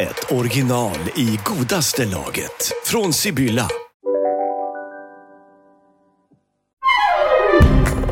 [0.00, 2.72] ett original i godaste laget.
[2.84, 3.68] Från Sibylla.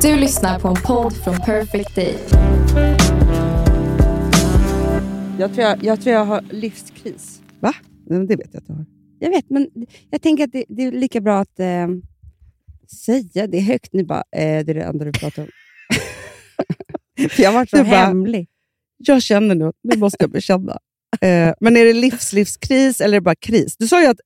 [0.02, 2.14] Du lyssnar på en podd från Perfect Day.
[5.38, 7.42] Jag tror jag, jag, tror jag har livskris.
[7.60, 7.72] Va?
[8.06, 8.84] Nej, men det vet jag att du har.
[9.18, 9.68] Jag vet, men
[10.10, 11.86] jag tänker att det, det är lika bra att eh,
[13.06, 14.04] säga det högt nu.
[14.04, 15.48] Bara, eh, det är det enda du pratar om.
[17.30, 18.48] För jag har varit så Du bara- hemlig.
[18.98, 20.78] Jag känner nu, nu måste jag bekänna.
[21.20, 23.76] Eh, men är det livslivskris eller är det bara kris?
[23.76, 24.20] Du sa ju att,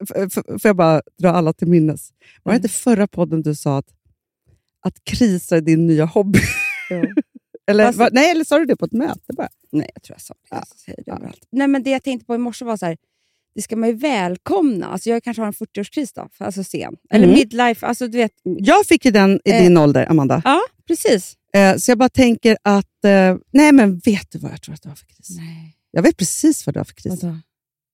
[0.46, 2.10] får jag bara dra alla till minnes,
[2.42, 3.86] var det inte förra podden du sa att,
[4.86, 6.38] att krisa är din nya hobby?
[7.70, 9.48] eller, Fast- va, nej, eller sa du det på ett möte bara?
[9.72, 10.56] Nej, jag tror jag sa det.
[10.56, 11.46] Jag säger det överallt.
[11.52, 12.96] Nej, men det jag tänkte på i morse var så här,
[13.54, 14.86] det ska man ju välkomna.
[14.86, 16.94] Alltså jag kanske har en 40-årskris då, alltså sen.
[17.10, 17.36] Eller Mm.
[17.36, 17.86] midlife.
[17.86, 18.32] Alltså du vet.
[18.42, 19.62] Jag fick ju den i Eh.
[19.62, 20.42] din ålder, Amanda.
[20.44, 21.34] Ja, precis.
[21.54, 24.82] Eh, så jag bara tänker att, eh, nej men vet du vad jag tror att
[24.82, 25.36] du har för kris?
[25.36, 25.76] Nej.
[25.94, 27.22] Jag vet precis vad du har för kris.
[27.22, 27.36] Nej,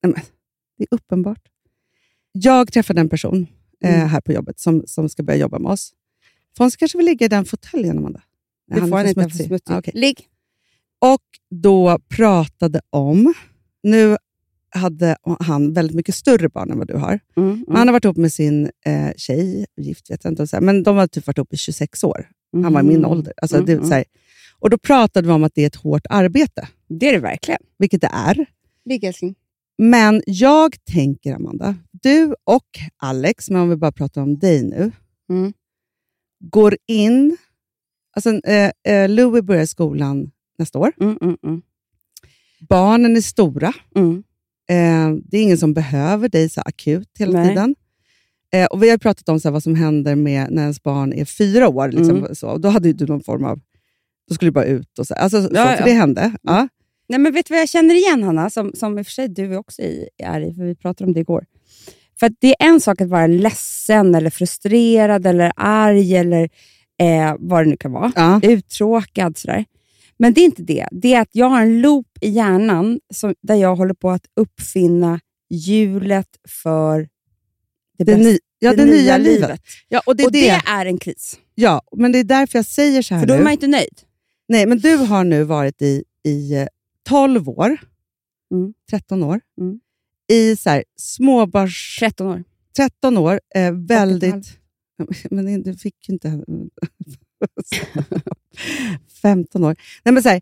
[0.02, 0.12] men,
[0.78, 1.42] det är uppenbart.
[2.32, 3.46] Jag träffade en person
[3.84, 4.08] eh, Mm.
[4.08, 5.92] här på jobbet som, som ska börja jobba med oss.
[6.56, 8.22] Fons kanske vill ligga i den fåtöljen, Amanda?
[8.68, 9.46] Nej, Det får han inte, smutsig.
[9.46, 9.74] smutsig.
[9.74, 9.92] Ah, okej.
[9.96, 10.28] Ligg.
[11.00, 13.34] Och då pratade om...
[13.82, 14.16] Nu
[14.70, 17.20] hade han väldigt mycket större barn än vad du har.
[17.36, 17.64] Mm, mm.
[17.68, 20.96] Han har varit ihop med sin eh, tjej, gift vet jag inte, så men de
[20.96, 22.28] har typ varit ihop i 26 år.
[22.52, 23.10] Han var i min Mm.
[23.10, 23.32] ålder.
[23.42, 24.04] Alltså, Mm, det, så här.
[24.58, 27.60] Och Då pratade vi om att det är ett hårt arbete, Det är det verkligen.
[27.78, 28.46] vilket det är.
[28.84, 29.34] Ligg älskling.
[29.78, 34.92] Men jag tänker, Amanda, du och Alex, men om vi bara pratar om dig nu,
[35.30, 35.52] Mm.
[36.40, 37.36] går in...
[38.16, 40.92] Alltså, eh, eh, Louis börjar skolan nästa år.
[41.00, 41.62] Mm, mm, mm.
[42.68, 43.72] Barnen är stora.
[43.96, 44.22] Mm.
[44.70, 47.48] Eh, det är ingen som behöver dig så akut hela Nej.
[47.48, 47.74] tiden.
[48.52, 51.12] Eh, och Vi har pratat om så här, vad som händer med när ens barn
[51.12, 51.88] är fyra år.
[51.88, 52.34] Liksom, Mm.
[52.34, 52.58] så.
[52.58, 53.60] Då hade du någon form av...
[54.28, 54.98] Då skulle du bara ut.
[54.98, 55.14] och så.
[55.14, 55.84] Alltså, så, Ja, för ja.
[55.84, 56.32] Det hände.
[56.42, 56.68] Ja.
[57.08, 58.50] Nej, men vet du vad jag känner igen, Hanna?
[58.50, 61.14] Som, som i och för sig du också i- är i, för vi pratade om
[61.14, 61.44] det igår.
[62.20, 66.42] För det är en sak att vara ledsen, eller frustrerad, eller arg, eller
[67.00, 68.12] eh, vad det nu kan vara.
[68.16, 68.40] Ja.
[68.42, 69.36] Uttråkad.
[69.38, 69.64] Sådär.
[70.18, 70.88] Men det är inte det.
[70.92, 74.24] Det är att jag har en loop i hjärnan som, där jag håller på att
[74.36, 75.20] uppfinna
[75.50, 77.08] hjulet för
[77.98, 79.60] det, Det, ny, ja, det, nya livet.
[79.88, 81.38] Ja, och det, är och det, det är en kris.
[81.54, 83.44] ja, men det är därför jag säger så här För då är nu.
[83.44, 84.00] man inte nöjd.
[84.48, 86.66] Nej, men du har nu varit i, i eh,
[87.08, 87.78] 12 år,
[88.54, 88.74] Mm.
[88.90, 89.80] 13 år, Mm.
[90.32, 91.96] i så här, småbarns...
[92.00, 92.44] 13 år.
[92.76, 94.58] 13 år, eh, väldigt...
[95.30, 96.28] Men du fick ju inte...
[99.22, 99.76] 15 år.
[100.04, 100.40] Nej, men så här,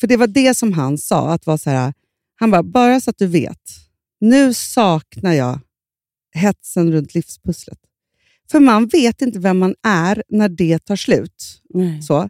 [0.00, 1.94] för det var det som han sa, att vara så här,
[2.34, 3.70] han bara, bara så att du vet,
[4.20, 5.60] nu saknar jag
[6.34, 7.78] hetsen runt livspusslet.
[8.50, 11.62] För man vet inte vem man är när det tar slut.
[11.68, 12.02] Nej.
[12.02, 12.28] Så.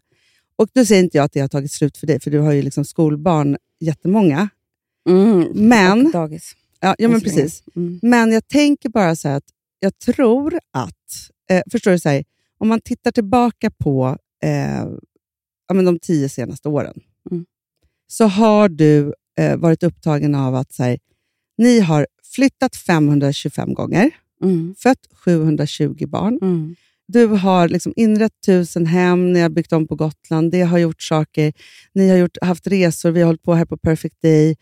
[0.57, 2.53] Och då säger inte jag att det har tagit slut för dig, för du har
[2.53, 4.49] ju liksom skolbarn, jättemånga.
[5.09, 5.49] Mm.
[5.55, 6.53] Men, Och dagis.
[6.81, 7.63] ja, ja, men precis.
[7.77, 7.99] Mm.
[8.03, 9.45] Men jag tänker bara så att
[9.81, 12.25] jag tror att, eh, förstår du, så här,
[12.59, 14.85] om man tittar tillbaka på eh,
[15.69, 17.01] ja, men de tio senaste åren,
[17.31, 17.47] Mm.
[18.07, 20.99] så har du eh, varit upptagen av att så här,
[21.59, 24.11] ni har flyttat 525 gånger,
[24.43, 24.75] Mm.
[24.79, 26.77] fött 720 barn, Mm.
[27.09, 31.03] Du har liksom inrett tusen hem, ni har byggt om på Gotland, det har gjort
[31.03, 31.53] saker,
[31.95, 34.57] ni har gjort, haft resor, vi har hållit på här på Perfect Day.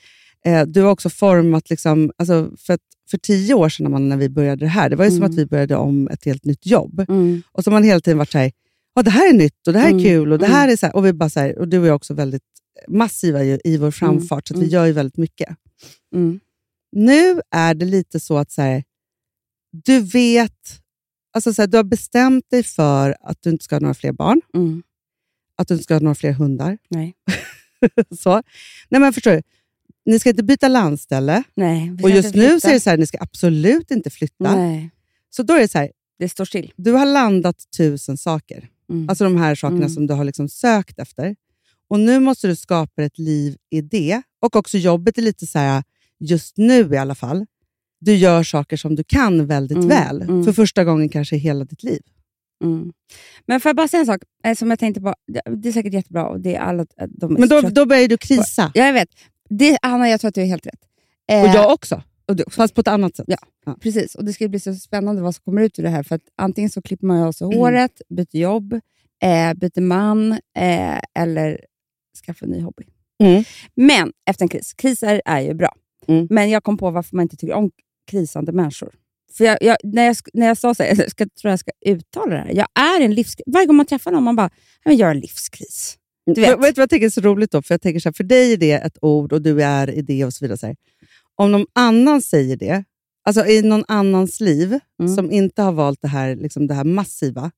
[0.45, 2.79] Eh, du har också format, liksom, alltså för,
[3.11, 5.31] för tio år sedan Amanda, när vi började det här, det var ju som Mm.
[5.31, 7.05] att vi började om ett helt nytt jobb.
[7.09, 7.43] Mm.
[7.53, 8.53] Och så har man hela tiden varit så här,
[8.95, 10.05] "Ja, det här är nytt och det här är Mm.
[10.05, 10.33] kul.
[10.33, 10.57] Och det Mm.
[10.57, 12.43] här är så här, och vi bara så här, och du är också väldigt
[12.89, 14.73] massiva ju, i vår framfart, så att vi Mm.
[14.75, 15.57] gör ju väldigt mycket.
[16.15, 16.41] Mm.
[16.93, 18.83] Nu är det lite så att så här,
[19.85, 20.81] du vet,
[21.35, 24.13] alltså så här, du har bestämt dig för att du inte ska ha några fler
[24.13, 24.83] barn, Mm.
[25.59, 26.79] att du inte ska ha några fler hundar.
[26.91, 27.15] Nej.
[28.21, 28.43] så.
[28.89, 29.43] Nej, men förstår du?
[30.07, 31.43] Ni ska inte byta landställe.
[31.55, 31.93] Nej.
[32.03, 34.57] Och just nu så är det så här, ni ska absolut inte flytta.
[34.57, 34.91] Nej,
[35.31, 36.73] Så då är det så här, det står still.
[36.77, 38.69] du har landat tusen saker.
[38.91, 39.09] Mm.
[39.09, 39.89] Alltså de här sakerna Mm.
[39.91, 41.37] som du har liksom sökt efter.
[41.89, 44.23] Och nu måste du skapa ett liv i det.
[44.41, 45.83] Och också jobbet är lite så här,
[46.21, 47.47] just nu i alla fall,
[48.05, 50.23] du gör saker som du kan väldigt Mm, väl.
[50.23, 50.45] mm.
[50.45, 52.01] För första gången kanske i hela ditt liv.
[52.65, 52.93] Mm.
[53.47, 55.15] Men får jag bara säga en sak eh, som jag tänkte på?
[55.27, 58.09] Det- är säkert jättebra och det är alla, de är Men då, trötta då börjar
[58.09, 58.71] du krisa.
[58.75, 59.09] Ja, jag vet.
[59.49, 60.81] Det, Hanna, jag tror att du är helt rätt.
[61.33, 62.03] Eh, Och jag också.
[62.29, 62.57] Och det också.
[62.57, 63.27] Fast på ett annat sätt.
[63.29, 63.77] Ja.
[63.81, 66.03] Precis, och det ska bli så spännande vad som kommer ut ur det här.
[66.03, 68.73] För att antingen så klipper man av sig håret, byter jobb,
[69.23, 71.61] eh, byter man eh, eller
[72.27, 72.83] skaffar en ny hobby.
[73.23, 73.45] Mm.
[73.75, 75.75] Men efter en kris, kriser är ju bra.
[76.09, 76.27] Mm.
[76.31, 77.71] Men jag kom på varför man inte tycker om
[78.07, 78.95] krisande människor.
[79.33, 81.71] För jag, jag, när, jag, när jag sa så här, jag ska, tror jag ska
[81.87, 82.53] uttala det här.
[82.55, 83.45] Jag är en livskris.
[83.47, 84.51] Varje gång man träffar någon, man bara,
[84.85, 85.99] "Ja, men jag är en livskris.
[86.27, 86.51] Du vet.
[86.51, 86.59] Vet.
[86.59, 87.63] vet du vad jag tycker är så roligt då?
[87.63, 90.03] För jag tänker så här, för dig är det ett ord och du är i
[90.03, 90.59] det och så vidare.
[90.59, 90.77] Så här.
[91.35, 92.85] Om någon annan säger det,
[93.25, 95.15] alltså i någon annans liv, Mm.
[95.15, 97.51] som inte har valt det här, liksom det här massiva,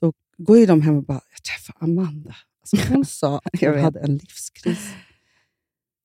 [0.00, 2.36] då går ju de hem och bara, jag träffade Amanda.
[2.60, 4.78] Alltså hon sa att Jag hon hade en livskris.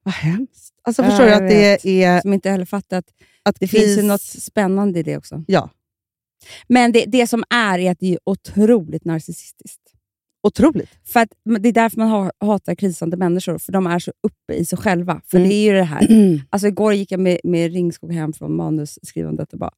[0.04, 0.73] Vad hemskt.
[0.85, 2.21] Alltså Ja, förstår du att det är...
[2.21, 3.03] Som inte heller fattar
[3.44, 5.44] att det kris, finns ju något spännande i det också.
[5.47, 5.69] Ja,
[6.68, 9.80] Men det, det som är, är att det är otroligt narcissistiskt.
[10.47, 10.89] otroligt.
[11.06, 14.53] För att, det är därför man ha- hatar krisande människor, för de är så uppe
[14.53, 15.21] i sig själva.
[15.27, 15.50] För Mm.
[15.50, 16.07] det är ju det här.
[16.50, 19.71] Alltså igår gick jag med, med ringskog hem från manusskrivandet och bara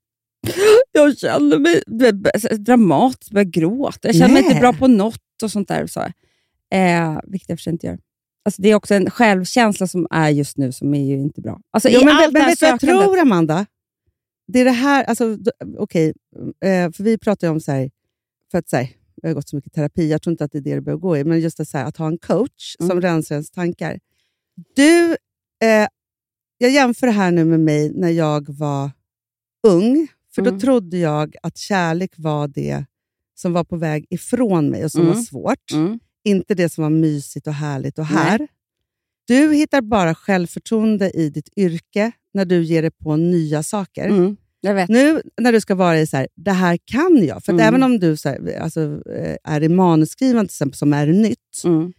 [0.92, 4.08] jag känner mig vet, dramatiskt, börjar gråta.
[4.08, 5.88] Jag känner mig inte bra på något och sånt där.
[5.88, 6.00] Så.
[6.74, 8.00] Eh, vilket jag för inte gör.
[8.46, 11.62] Alltså, det är också en självkänsla som är just nu som är ju inte bra.
[11.72, 13.66] Alltså, Jo, men, allt men det vet jag tror, Amanda?
[14.48, 15.38] Det är det här, alltså,
[15.78, 16.14] okej,
[16.64, 17.92] eh, för vi pratar ju om så här,
[18.52, 18.90] för att så här,
[19.22, 21.02] jag har gått så mycket terapi, jag tror inte att det är det du behöver
[21.02, 23.02] gå i, men just att, så här, att ha en coach som Mm.
[23.02, 24.00] rensar ens tankar.
[24.76, 25.12] Du,
[25.64, 25.88] eh,
[26.58, 28.92] jag jämför det här nu med mig när jag var
[29.68, 30.60] ung, för då Mm.
[30.62, 32.86] trodde jag att kärlek var det
[33.36, 35.14] som var på väg ifrån mig och som Mm.
[35.14, 35.72] var svårt.
[35.74, 36.00] Mm.
[36.26, 38.24] Inte det som var mysigt och härligt och Nej.
[38.24, 38.48] här.
[39.28, 44.06] Du hittar bara självförtroende i ditt yrke när du ger dig på nya saker.
[44.08, 44.36] Mm.
[44.90, 47.44] Nu när du ska vara i så här, det här kan jag.
[47.44, 47.66] För Mm.
[47.68, 51.62] även om du så här, alltså, eh, är i manusskrivande till exempel, som är nytt,
[51.66, 51.94] Mm.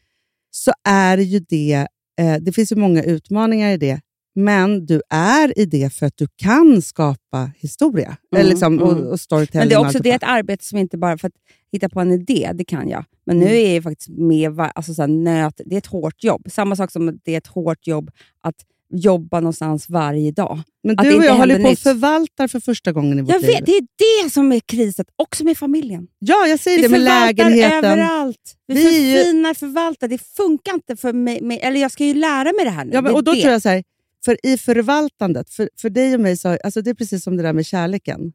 [0.51, 1.87] så är ju det,
[2.21, 4.01] eh, det finns ju många utmaningar i det,
[4.37, 8.85] men du är i det för att du kan skapa historia Mm, eller liksom, mm.
[8.89, 9.61] och, och storytelling.
[9.61, 11.35] Men det är och också det är ett arbete som inte bara för att
[11.73, 13.05] hitta på en idé, det kan jag.
[13.27, 13.57] Men nu Mm.
[13.57, 16.43] är jag faktiskt med, alltså så här, nöt, det är ett hårt jobb.
[16.51, 18.11] Samma sak som det är ett hårt jobb
[18.43, 18.55] att
[18.95, 20.61] jobba någonstans varje dag.
[20.83, 21.79] Men att du och jag håller på att nytt.
[21.81, 23.51] förvalta för första gången i vårt Jag liv.
[23.51, 23.87] vet, det är
[24.25, 26.07] det som är kriset, också med familjen.
[26.19, 27.85] Ja, jag säger Vi det med förvaltar lägenheten.
[27.85, 28.55] överallt.
[28.67, 28.83] Vi, Vi
[29.15, 30.09] förfinar, förvaltar.
[30.09, 31.61] Det funkar inte för mig.
[31.63, 32.91] Eller jag ska ju lära mig det här nu.
[32.95, 33.83] Ja, men, och då tror jag så här,
[34.27, 37.43] för i förvaltandet, för, för dig och mig, så, alltså det är precis som det
[37.43, 38.33] där med kärleken.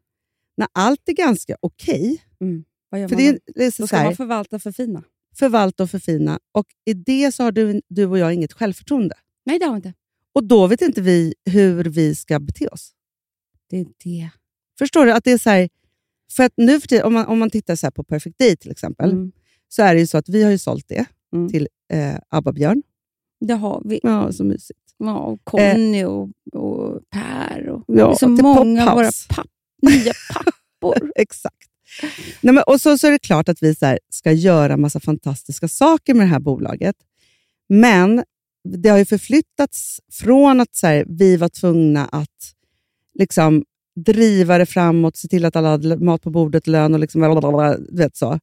[0.56, 2.22] När allt är ganska okej,
[2.88, 3.36] Vad gör för det då?
[3.36, 5.04] är, det är Då så, så ska här, man förvalta och förfina.
[5.38, 9.14] förvalta och förfina, och i det så har du, du och jag inget självförtroende.
[9.46, 9.94] Nej, det har vi inte.
[10.34, 12.92] Och då vet inte vi hur vi ska bete oss.
[13.70, 14.30] Det är det.
[14.78, 15.12] Förstår du?
[15.12, 15.68] att det är så här,
[16.32, 19.10] för att nu för om man, om man tittar så på Perfect Day till exempel,
[19.12, 19.32] Mm.
[19.68, 21.04] så är det ju så att vi har ju sålt det
[21.34, 21.48] Mm.
[21.48, 22.82] till eh, Abba Björn.
[23.40, 24.00] Det har vi.
[24.02, 24.80] Ja, så mysigt.
[25.06, 27.68] Ja, och Conny och, och Per.
[27.68, 29.46] Och, Ja, så många av våra papp,
[29.82, 31.12] nya pappor.
[31.16, 31.56] Exakt.
[32.40, 35.00] Nej, men, och så, så är det klart att vi så här, ska göra massa
[35.00, 36.96] fantastiska saker med det här bolaget.
[37.68, 38.24] Men
[38.64, 42.52] det har ju förflyttats från att så här, vi var tvungna att
[43.14, 43.64] liksom,
[43.96, 48.16] driva det framåt, se till att alla hade mat på bordet, lön och liksom, vet
[48.16, 48.38] så.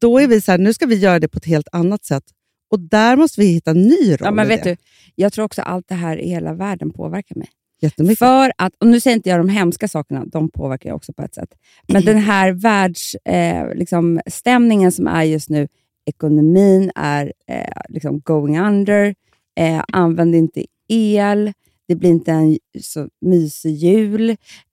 [0.00, 2.24] Då är vi så här, nu ska vi göra det på ett helt annat sätt.
[2.70, 4.70] Och där måste vi hitta en ny roll ja, men vet det.
[4.70, 4.76] du,
[5.14, 7.48] jag tror också allt det här i hela världen påverkar mig.
[7.82, 8.18] Jättemycket.
[8.18, 11.22] För att, och nu säger inte jag de hemska sakerna, de påverkar jag också på
[11.22, 11.54] ett sätt.
[11.88, 15.68] Men den här världsstämningen eh, liksom, stämningen som är just nu,
[16.06, 19.14] ekonomin är eh, liksom going under,
[19.56, 21.52] eh, använd inte el,
[21.90, 24.30] det blir inte en så mysig jul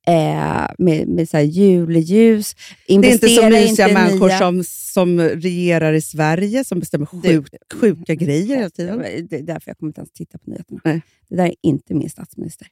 [0.08, 2.56] eh, med, med så här juleljus.
[2.88, 6.80] Det är inte så Investera mysiga i människor nya- som, som regerar i Sverige, som
[6.80, 9.00] bestämmer sjuk, sjuka grejer hela tiden.
[9.30, 10.82] Det är därför jag kommer inte ens titta på nyheterna.
[10.84, 11.02] Nej.
[11.30, 12.68] Det där är inte min statsminister.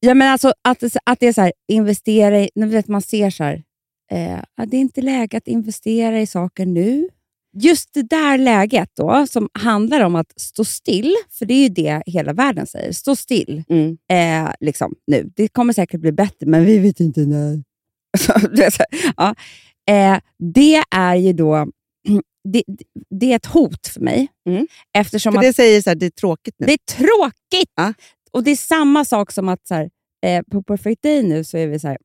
[0.00, 2.50] Ja, men alltså, att, att det är så här, investera i...
[2.54, 3.62] du vet, man ser så här,
[4.10, 7.08] eh, det är inte läge att investera i saker nu.
[7.56, 11.68] Just det där läget då, som handlar om att stå still, för det är ju
[11.68, 12.92] det hela världen säger.
[12.92, 13.96] Stå still Mm.
[14.10, 15.30] eh, liksom, nu.
[15.36, 17.62] Det kommer säkert bli bättre, men vi vet inte när.
[19.16, 19.34] Ja.
[19.94, 20.18] eh,
[20.54, 21.66] det är ju då
[22.48, 22.62] det,
[23.10, 24.28] det är ett hot för mig.
[24.48, 24.66] Mm.
[24.98, 26.66] Eftersom För att det säger så här, det är tråkigt nu.
[26.66, 27.72] det är tråkigt!
[27.76, 27.94] Ja.
[28.32, 29.90] Och det är samma sak som att så här,
[30.26, 31.98] eh, på Perfect Day nu så är vi så här,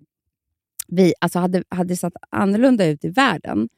[0.87, 3.69] vi alltså hade, hade det sett annorlunda ut i världen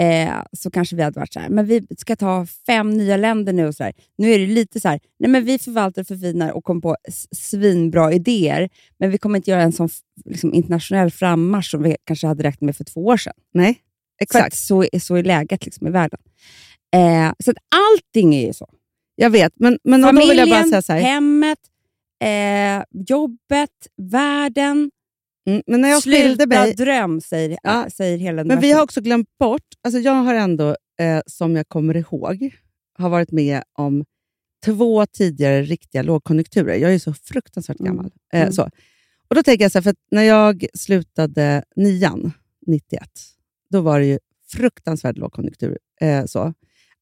[0.00, 3.52] eh, så kanske vi hade varit så här, men vi ska ta fem nya länder
[3.52, 3.92] nu och så här.
[4.18, 6.96] Nu är det lite så här, nej men vi förvaltar och förfinar och kommer på
[7.36, 9.88] svinbra idéer, men vi kommer inte göra en sån
[10.24, 13.32] liksom, internationell frammarsch som vi kanske hade räknat med för två år sedan.
[13.54, 13.78] Nej,
[14.20, 14.56] exakt.
[14.56, 16.20] så, är- så är läget liksom, i världen.
[16.94, 18.68] Eh, så att allting är ju så.
[19.16, 21.00] Jag vet, men, men då vill jag bara säga så här.
[21.00, 21.58] hemmet,
[22.24, 24.90] eh, jobbet, världen.
[25.46, 25.62] Mm.
[25.66, 26.74] Men när jag Sluta mig...
[26.74, 27.86] dröm, säger, Ja.
[27.90, 30.68] säger hela Men vi har också glömt bort, alltså jag har ändå,
[31.00, 32.54] eh, som jag kommer ihåg,
[32.98, 34.04] har varit med om
[34.64, 36.74] två tidigare riktiga lågkonjunkturer.
[36.74, 37.92] Jag är ju så fruktansvärt Mm.
[37.92, 38.10] gammal.
[38.32, 38.52] Eh, Mm.
[38.52, 38.62] så.
[39.28, 42.32] Och Då tänker jag så här, för att när jag slutade nian,
[42.66, 43.10] 91,
[43.70, 45.78] då var det ju fruktansvärd lågkonjunktur.
[46.00, 46.54] Eh, så.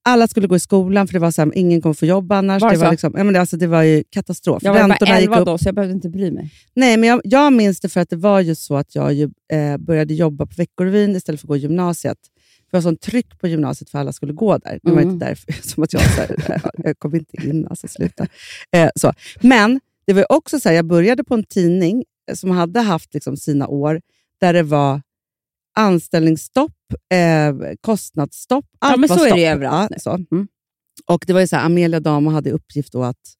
[0.06, 2.62] Alla skulle gå i skolan, för det var så här, ingen kommer få jobb annars.
[2.62, 4.62] Var det det, var liksom, ja, men det, alltså, det var ju katastrof.
[4.62, 5.46] jag var bara Räntorna gick 11 upp.
[5.46, 6.50] då, så jag behövde inte bry mig.
[6.74, 9.30] Nej, men jag, jag minns det för att det var ju så att jag ju,
[9.52, 12.18] eh, började jobba på Veckorevyn istället för att gå gymnasiet.
[12.70, 14.78] Det var sån tryck på gymnasiet för alla skulle gå där.
[14.82, 15.10] Det var Mm.
[15.14, 18.26] inte därför som att jag, så här, eh, jag kom inte in, alltså sluta.
[18.76, 19.12] Eh, så.
[19.40, 23.36] Men det var också så här, jag började på en tidning som hade haft liksom,
[23.36, 24.00] sina år
[24.40, 25.02] där det var
[25.74, 26.72] anställningsstopp,
[27.14, 28.64] eh, kostnadsstopp.
[28.78, 29.38] Allt men var så är det stopp.
[29.38, 30.10] överallt Ja, så.
[30.30, 30.48] Mm.
[31.06, 33.34] Och det var ju så här, Amelia Damo hade uppgift då att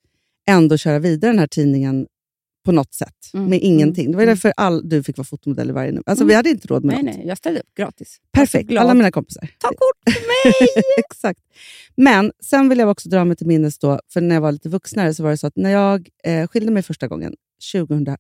[0.49, 2.07] ändå köra vidare den här tidningen
[2.65, 4.11] på något sätt, Mm, med ingenting.
[4.11, 4.35] Det var mm.
[4.35, 6.03] därför all, du fick vara fotomodell i varje nummer.
[6.07, 6.29] Alltså, Mm.
[6.29, 7.17] Vi hade inte råd med Nej, något.
[7.17, 8.19] nej, jag ställde upp gratis.
[8.33, 9.49] Perfekt, alla mina kompisar.
[9.59, 10.69] Ta kort för mig!
[10.99, 11.41] Exakt.
[11.97, 14.69] Men sen vill jag också dra mig till minnes då, för när jag var lite
[14.69, 17.35] vuxnare så var det så att när jag eh, skilde mig första gången,
[17.73, 18.17] 2007.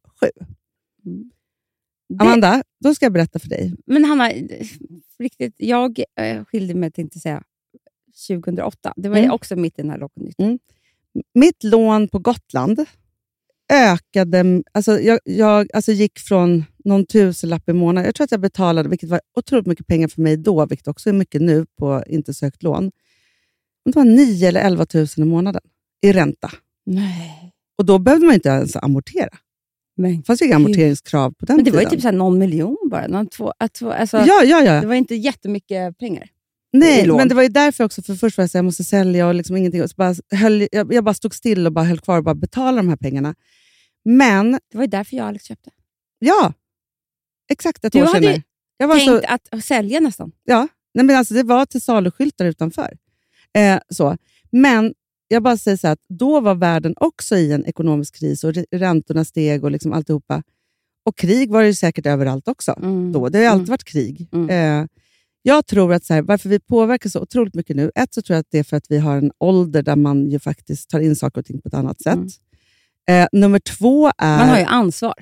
[2.08, 3.74] Det- Amanda, då ska jag berätta för dig.
[3.86, 4.30] Men Hanna,
[5.18, 7.42] riktigt, jag eh, skilde mig, tänkte säga,
[8.28, 8.92] 2008.
[8.96, 9.30] Det var Mm.
[9.30, 10.48] också mitt i den här lågkonjunkturen.
[10.50, 10.58] Mm.
[11.34, 12.84] Mitt lån på Gotland
[13.72, 18.04] ökade, alltså jag, jag alltså gick från någon tusenlapp i månaden.
[18.06, 21.08] Jag tror att jag betalade, vilket var otroligt mycket pengar för mig då, vilket också
[21.08, 22.90] är mycket nu på inte sökt lån.
[23.84, 25.62] Det var 9 eller 11 000 i månaden
[26.02, 26.50] i ränta.
[26.86, 27.52] Nej.
[27.78, 29.28] Och då behövde man inte ens amortera.
[29.96, 31.98] Men, Det fanns ju inga amorteringskrav på den men det var ju tiden.
[31.98, 33.06] typ så någon miljon bara.
[33.06, 34.80] Någon två, två, alltså, ja, ja, ja.
[34.80, 36.28] Det var inte jättemycket pengar.
[36.72, 39.26] Nej, men det var ju därför också, för först var jag så jag måste sälja
[39.26, 39.82] och liksom ingenting.
[39.82, 42.34] Och så bara höll, jag, jag bara stod still och bara höll kvar och bara
[42.34, 43.34] betalade de här pengarna.
[44.04, 45.70] Men, Det var ju därför jag Alex köpte.
[46.18, 46.52] ja,
[47.50, 48.34] exakt ett Du år hade senare.
[48.34, 48.42] ju
[48.76, 50.32] Jag var så, Tänkt att sälja nästan.
[50.44, 52.96] ja, nej, men alltså, det var till saluskyltar utanför.
[53.58, 54.16] Eh, så.
[54.50, 54.94] Men
[55.28, 58.54] jag bara säger så här, att då var världen också i en ekonomisk kris och
[58.70, 60.42] räntorna steg och liksom alltihopa.
[61.04, 62.72] Och krig var det ju säkert överallt också.
[63.12, 63.28] då.
[63.28, 63.70] Det har ju alltid Mm.
[63.70, 64.28] varit krig.
[64.32, 64.80] Mm.
[64.82, 64.86] Eh,
[65.42, 68.34] jag tror att så här, varför vi påverkas så otroligt mycket nu, ett så tror
[68.34, 71.00] jag att det är för att vi har en ålder där man ju faktiskt tar
[71.00, 72.14] in saker och ting på ett annat sätt.
[72.14, 72.28] Mm.
[73.22, 74.38] Eh, nummer två är...
[74.38, 75.14] Man har ju ansvar.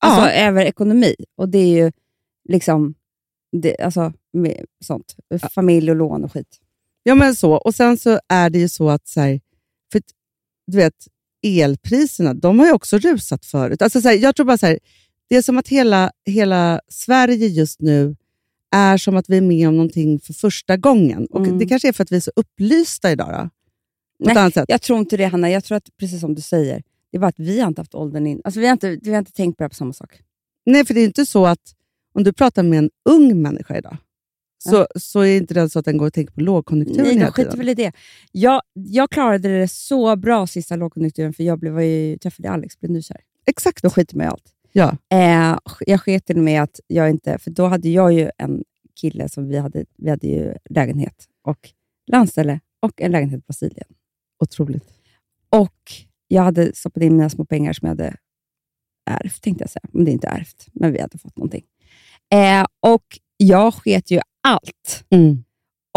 [0.00, 0.08] Ja.
[0.08, 1.14] Alltså över ekonomi.
[1.36, 1.92] Och det är ju
[2.48, 2.94] liksom
[3.52, 4.12] det, alltså,
[4.84, 5.16] sånt.
[5.54, 6.58] Familj och lån och skit.
[7.02, 7.52] Ja, men så.
[7.52, 9.40] Och sen så är det ju så att, så här,
[9.92, 10.02] för
[10.66, 11.06] du vet,
[11.42, 13.82] elpriserna, de har ju också rusat förut.
[13.82, 14.78] Alltså, så här, jag tror bara så här,
[15.28, 18.16] det är som att hela, hela Sverige just nu
[18.70, 21.26] är som att vi är med om någonting för första gången.
[21.26, 21.58] Och Mm.
[21.58, 23.50] Det kanske är för att vi är så upplysta idag.
[24.18, 24.52] Då, Nej.
[24.68, 25.50] Jag tror inte det, Hanna.
[25.50, 27.94] Jag tror att, precis som du säger, det är bara att vi har inte haft
[27.94, 28.40] åldern in.
[28.44, 30.20] Alltså, vi, har inte, vi har inte tänkt på det på samma sak.
[30.66, 31.74] Nej, för det är inte så att
[32.12, 33.96] om du pratar med en ung människa idag,
[34.62, 37.32] så, så är inte det så att den går och tänker på lågkonjunkturen Nej, de
[37.32, 37.92] skiter väl i det.
[38.32, 42.90] Jag, jag klarade det så bra sista lågkonjunkturen, för jag blev, ju, träffade Alex, blev
[42.90, 43.20] nykär.
[43.46, 43.82] Exakt.
[43.82, 44.54] Då skiter man i allt.
[44.72, 44.96] Ja.
[45.12, 47.38] Eh, jag sket till med att jag inte...
[47.38, 48.64] För då hade jag ju en
[49.00, 51.70] kille som vi hade, vi hade ju lägenhet och
[52.06, 53.86] landställe och en lägenhet i Brasilien.
[54.42, 54.84] Otroligt.
[55.50, 55.92] Och
[56.28, 58.16] jag hade stoppat in mina små pengar som jag hade
[59.10, 59.88] ärvt, tänkte jag säga.
[59.92, 61.64] Men det är inte ärvt, men vi hade fått någonting.
[62.32, 63.04] Eh, och
[63.42, 65.44] jag sket ju allt Mm.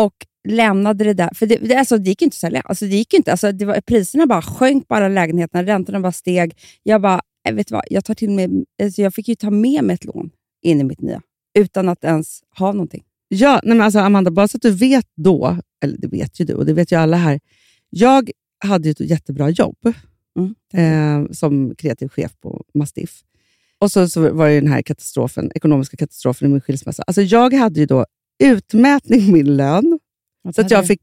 [0.02, 0.14] och
[0.48, 1.30] lämnade det där.
[1.34, 2.62] För det, det, alltså, det gick inte att sälja.
[2.62, 3.32] Alltså, det gick inte.
[3.32, 6.58] Alltså, det var, priserna bara sjönk på alla lägenheterna, räntorna bara steg.
[6.84, 8.50] Jag bara, eh, vet vad, jag, tar till mig,
[8.84, 10.30] alltså, jag fick ju ta med mig ett lån
[10.62, 11.22] in i mitt nya,
[11.60, 13.04] utan att ens ha någonting.
[13.28, 16.46] Ja, nej men alltså Amanda, bara så att du vet då, eller det vet ju
[16.46, 17.40] du och det vet ju alla här.
[17.90, 18.30] Jag
[18.66, 19.78] hade ju ett jättebra jobb
[20.40, 20.56] Mm.
[21.26, 23.22] eh, som kreativ chef på Mastiff.
[23.84, 27.04] Och så, så var det den här katastrofen, ekonomiska katastrofen i min skilsmässa.
[27.08, 28.06] Alltså jag hade ju då
[28.44, 30.00] utmätning i min lön,
[30.56, 31.02] så att jag fick,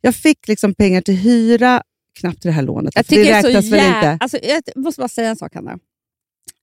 [0.00, 1.82] jag fick liksom pengar till hyra,
[2.18, 2.94] knappt till det här lånet.
[2.94, 4.18] Jag för tycker det det är så räknas väl inte.
[4.20, 5.78] alltså, Jag måste bara säga en sak, Hanna.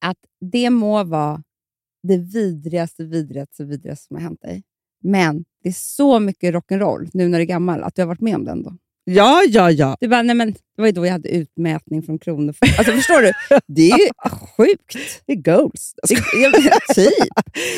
[0.01, 0.17] Att
[0.51, 1.43] det må vara
[2.08, 4.63] det vidrigaste, vidrigaste, vidrigaste som har hänt dig.
[5.03, 8.22] Men det är så mycket rock'n'roll nu när du är gammal, att du har varit
[8.22, 8.77] med om den då.
[9.05, 9.98] Ja, ja, ja.
[10.00, 12.75] Du bara, nej men, det var ju då jag hade utmätning från Kronofogden.
[12.77, 13.31] Alltså förstår du?
[13.67, 14.10] Det är ju
[14.57, 15.22] sjukt.
[15.25, 15.93] Det är goals.
[16.10, 16.15] Det,
[16.95, 17.13] typ.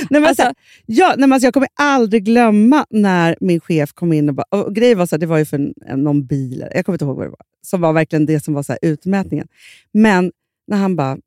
[0.10, 3.94] Nej, men Alltså- alltså, ja, nej, men alltså, jag kommer aldrig glömma när min chef
[3.94, 6.26] kom in och, bara, och grejen var så här, det var ju för en, någon
[6.26, 8.72] bil, jag kommer inte ihåg vad det var, som var verkligen det som var så
[8.72, 9.48] här, utmätningen.
[9.94, 10.32] Men
[10.68, 11.18] när han bara,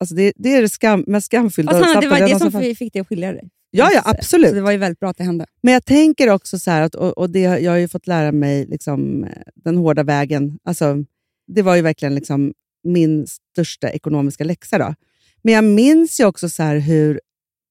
[0.00, 1.72] alltså det, det är det skam, mest skamfyllda.
[1.72, 3.48] Och Hanna, det var det som någonsin- fick dig att skilja dig.
[3.70, 4.52] Ja, ja, Så absolut.
[4.54, 5.46] det var ju väldigt bra att det hände.
[5.62, 8.66] Men jag tänker också så att, och, och det, jag har ju fått lära mig
[8.66, 10.58] liksom, eh, den hårda vägen.
[10.64, 11.04] Alltså,
[11.46, 12.52] det var ju verkligen liksom,
[12.84, 14.78] min största ekonomiska läxa.
[14.78, 14.94] Då.
[15.42, 17.20] Men jag minns ju också så hur...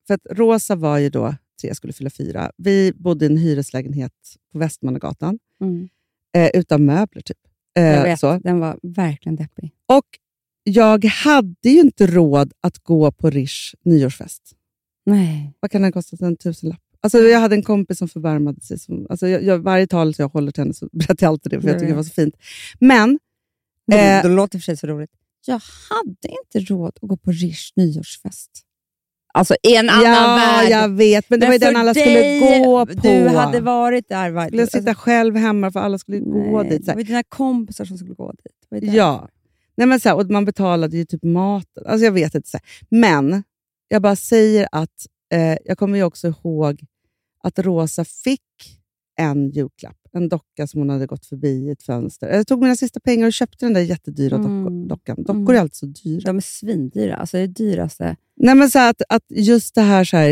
[0.08, 2.52] För att Rosa var ju då tre, jag skulle fylla fyra.
[2.58, 4.12] Vi bodde i en hyreslägenhet
[4.52, 5.90] på Västmannagatan Mm.
[6.38, 7.22] eh, utan möbler.
[7.22, 7.38] typ.
[7.78, 8.40] Eh, Jag vet, så.
[8.40, 9.72] den var verkligen deppig.
[9.88, 10.06] Och
[10.64, 14.55] jag hade ju inte råd att gå på Rish nyårsfest.
[15.06, 15.54] Nej.
[15.60, 16.26] Vad kan den kosta?
[16.26, 16.80] En tusenlapp?
[17.02, 18.80] Alltså, jag hade en kompis som förbarmade sig.
[18.80, 21.62] Som, alltså, jag, jag, varje tal jag håller till henne så berättar jag alltid det,
[21.62, 22.36] för jag tycker det var så fint.
[22.80, 23.20] Men,
[23.88, 24.24] Det, Eh.
[24.24, 25.12] det låter för sig så roligt.
[25.46, 28.52] Jag hade inte råd att gå på Rish nyårsfest.
[29.34, 30.70] Alltså i en annan ja, värld.
[30.70, 32.94] jag vet, men det var ju den alla dig, skulle gå på.
[32.94, 34.32] Du hade varit där.
[34.32, 34.46] Va?
[34.48, 36.86] skulle jag sitta själv hemma för alla skulle gå nej, dit.
[36.86, 38.82] Så Det var dina kompisar som skulle gå dit.
[38.82, 38.88] Det.
[38.96, 39.30] Ja,
[39.78, 41.84] Nej, men så här, och man betalade ju typ maten.
[41.86, 42.50] Alltså jag vet inte.
[42.50, 42.66] Så här.
[42.90, 43.44] Men
[43.88, 46.84] jag bara säger att eh, jag kommer ju också ihåg
[47.44, 48.42] att Rosa fick
[49.18, 49.98] en julklapp.
[50.12, 52.28] En docka som hon hade gått förbi i ett fönster.
[52.30, 54.88] Jag tog mina sista pengar och köpte den där jättedyra Mm.
[54.88, 55.16] dockan.
[55.24, 55.56] Dockor Mm.
[55.56, 56.22] är alltid så dyra.
[56.26, 57.16] De är svindyra.
[57.16, 58.16] Alltså det dyraste.
[58.36, 60.32] Nej, men så att, att just det här, så här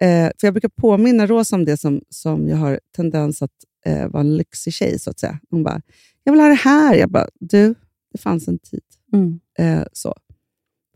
[0.00, 3.50] eh, för jag brukar påminna Rosa om det som, som jag har tendens att
[3.86, 5.38] eh, vara en lyxig tjej, så att säga.
[5.50, 5.82] Hon bara,
[6.24, 6.94] jag vill ha det här.
[6.94, 7.74] Jag bara, du,
[8.12, 8.82] det fanns en tid.
[9.12, 9.40] Mm.
[9.58, 10.14] Eh, så.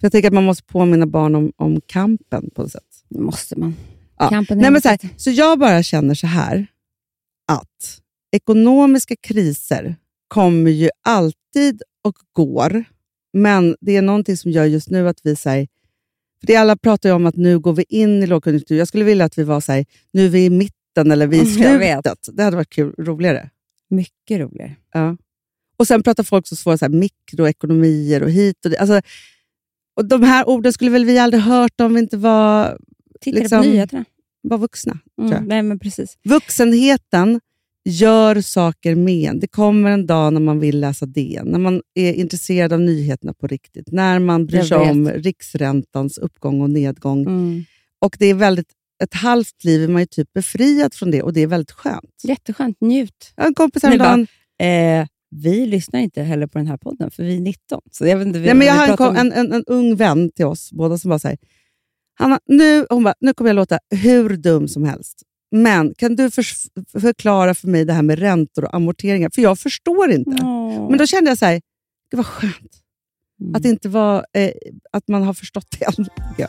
[0.00, 3.04] För jag tänker att man måste påminna barn om, om kampen på något sätt.
[3.08, 3.76] Det måste man.
[4.18, 4.28] Ja.
[4.28, 6.66] Kampen Nej, men så, här, så jag bara känner så här,
[7.48, 8.00] att
[8.32, 9.96] ekonomiska kriser
[10.28, 12.84] kommer ju alltid och går,
[13.32, 15.68] men det är någonting som gör just nu att vi säger
[16.40, 18.78] för det alla pratar ju om att nu går vi in i lågkonjunktur.
[18.78, 21.40] Jag skulle vilja att vi var så här, nu är vi i mitten eller vi
[21.42, 22.28] i slutet.
[22.32, 23.50] Det hade varit kul, roligare.
[23.90, 24.76] mycket roligare.
[24.92, 25.16] Ja.
[25.76, 28.80] Och Sen pratar folk så svåra så här, mikroekonomier och hit och dit.
[28.80, 29.00] Alltså,
[29.98, 32.78] och de här orden skulle väl vi aldrig hört om vi inte var,
[33.20, 34.04] Tittade Liksom- på nyheterna.
[34.42, 34.98] var vuxna.
[35.22, 35.44] Mm.
[35.44, 36.18] Nej, men precis.
[36.24, 37.40] Vuxenheten
[37.84, 39.38] gör saker med.
[39.40, 43.32] Det kommer en dag när man vill läsa DN, när man är intresserad av nyheterna
[43.34, 47.20] på riktigt, när man bryr sig om riksräntans uppgång och nedgång.
[47.26, 47.64] Mm.
[48.00, 48.68] Och det är väldigt,
[49.04, 52.14] ett halvt liv är man ju typ befriad från det och det är väldigt skönt.
[52.24, 52.76] Jätteskönt.
[52.80, 53.32] Njut.
[53.36, 54.26] Jag har en kompis häromdagen,
[54.60, 57.80] Eh, vi lyssnar inte heller på den här podden, för vi är 19.
[57.90, 60.30] Så jag vet inte, vi, Nej, men jag har om- en, en, en ung vän
[60.30, 61.38] till oss båda som bara säger
[62.18, 65.22] Hanna, nu, hon bara, nu kommer jag låta hur dum som helst.
[65.50, 66.66] Men kan du förs-
[67.00, 69.30] förklara för mig det här med räntor och amorteringar?
[69.34, 70.44] För jag förstår inte.
[70.44, 70.88] Åh.
[70.90, 71.60] Men då kände jag så här,
[72.10, 72.82] det var skönt
[73.40, 73.54] Mm.
[73.54, 74.50] att, inte var, eh,
[74.92, 75.86] att man har förstått det.
[76.38, 76.48] Ja.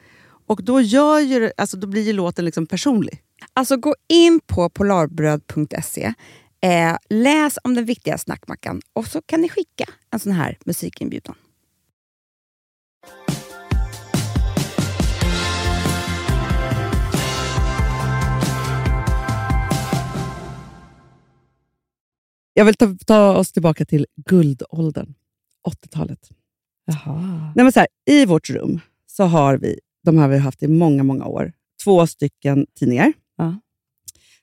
[0.51, 3.23] Och då, gör ju, alltså, då blir ju låten liksom personlig.
[3.53, 6.13] Alltså gå in på polarbröd.se,
[6.61, 11.35] eh, läs om den viktiga snackmackan och så kan ni skicka en sån här musikinbjudan.
[22.53, 25.13] Jag vill ta, ta oss tillbaka till guldåldern,
[25.67, 26.29] 80-talet.
[26.85, 27.51] Jaha.
[27.55, 30.67] Nej, men så här, I vårt rum så har vi, de har vi haft i
[30.67, 33.13] många, många år, två stycken tidningar.
[33.37, 33.55] Ja.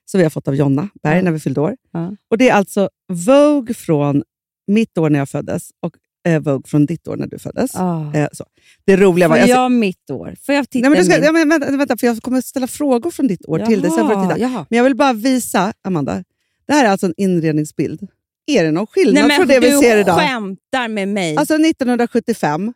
[0.05, 1.21] Som vi har fått av Jonna Berg Ja.
[1.23, 1.75] när vi fyllde år.
[1.91, 2.15] Ja.
[2.29, 4.23] Och Det är alltså Vogue från
[4.67, 5.93] mitt år när jag föddes och
[6.31, 7.71] eh, Vogue från ditt år när du föddes.
[7.75, 8.13] Ah.
[8.13, 8.45] Eh, så.
[8.85, 9.39] Det roliga var...
[9.39, 10.35] Får jag- jag mitt år?
[10.41, 12.67] Får jag titta Nej, men du ska, ja, men vänta, vänta, för jag kommer ställa
[12.67, 13.91] frågor från ditt år till dig.
[13.91, 14.39] Sen får du Jaha, titta.
[14.39, 14.65] jaha.
[14.69, 16.23] Men jag vill bara visa, Amanda.
[16.67, 18.07] Det här är alltså en inredningsbild.
[18.47, 20.19] Är det någon skillnad Nej, från det vi du ser idag?
[20.19, 21.37] skämtar med mig.
[21.37, 22.73] Alltså 1975.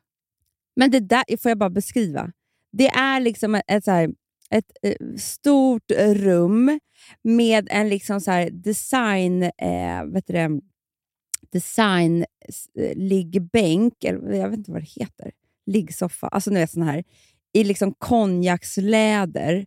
[0.76, 2.32] men det där får jag bara beskriva.
[2.78, 4.10] Det är liksom ett, ett, så här,
[4.50, 6.80] ett eh, stort rum
[7.24, 9.44] med en liksom så här design...
[9.44, 10.60] Eh, vet du det,
[11.54, 12.26] design
[12.80, 15.32] eh, liggbänk, eller jag vet inte vad det heter.
[15.66, 16.28] Liggsoffa.
[16.28, 17.04] Alltså ni vet sån här.
[17.54, 19.66] I liksom konjaksläder.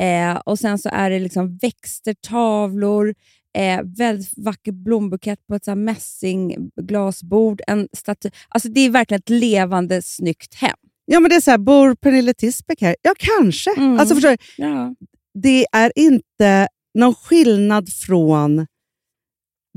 [0.00, 3.14] Eh, och sen så är det liksom växter, tavlor,
[3.58, 8.30] eh, väldigt vacker blombukett på ett så här mässingglasbord, en staty.
[8.48, 10.76] Alltså det är verkligen ett levande, snyggt hem.
[11.04, 12.96] Ja, men det är så här, bor Pernilla Tisbeck här?
[13.02, 13.70] Ja, kanske.
[13.76, 13.98] Mm.
[14.00, 14.36] Alltså, förstår du?
[14.56, 14.94] Ja.
[15.34, 18.66] Det är inte någon skillnad från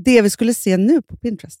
[0.02, 1.60] det vi skulle se nu på Pinterest.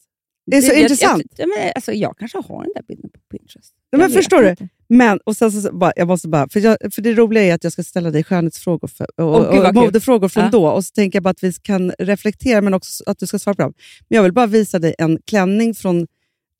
[0.50, 1.22] Det är så jag, intressant.
[1.36, 3.74] Jag, jag, men, alltså, jag kanske har den där bilden på Pinterest.
[3.90, 4.50] Ja, men förstår du?
[4.50, 4.68] inte.
[4.88, 7.64] Men, och sen så, bara, jag måste bara, för, jag, för det roliga är att
[7.64, 10.50] jag ska ställa dig skönhetsfrågor för, och, vad och modefrågor från Ja.
[10.50, 10.68] då.
[10.68, 13.54] Och så tänker jag bara att vi kan reflektera, men också att du ska svara
[13.54, 13.74] på dem.
[14.08, 16.06] Men jag vill bara visa dig en klänning från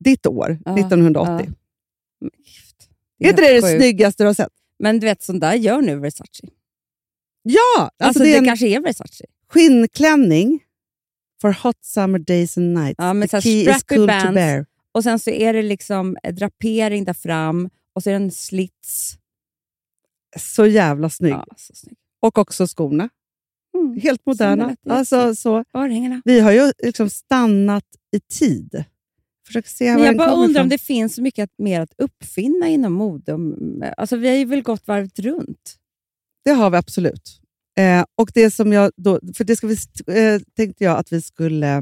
[0.04, 1.46] ditt år, Ja, 1980.
[2.20, 2.28] ja.
[3.18, 4.52] Men, Är inte det det snyggaste du har sett?
[4.78, 6.46] Men du vet, sånt där gör nu Versace.
[7.42, 7.60] Ja!
[7.78, 9.24] Alltså, Alltså, det det kanske är Versace.
[9.48, 10.60] skinnklänning
[11.40, 12.94] for hot summer days and nights.
[12.98, 14.34] Ja, med The key is cool to bands.
[14.34, 14.66] bear.
[14.92, 18.30] Och sen så är det liksom eh, drapering där fram och så är det en
[18.30, 19.14] slits.
[20.36, 21.32] Så jävla snygg.
[21.32, 21.96] Ja, så snygg.
[22.22, 23.08] Och också skorna.
[23.74, 24.00] Mm.
[24.00, 24.76] Helt moderna.
[24.88, 25.64] Alltså, så.
[25.74, 26.22] Örhängena.
[26.24, 27.84] Vi har ju liksom stannat
[28.16, 28.84] i tid.
[29.48, 30.68] Försöker se Men jag bara undrar om ifrån.
[30.68, 33.38] det finns så mycket mer att uppfinna inom mode.
[33.96, 35.76] Alltså, vi har ju väl gått varvet runt.
[36.44, 37.40] Det har vi absolut.
[37.78, 41.22] Eh, och det som jag då, för det ska vi, eh, tänkte jag att vi
[41.22, 41.80] skulle eh,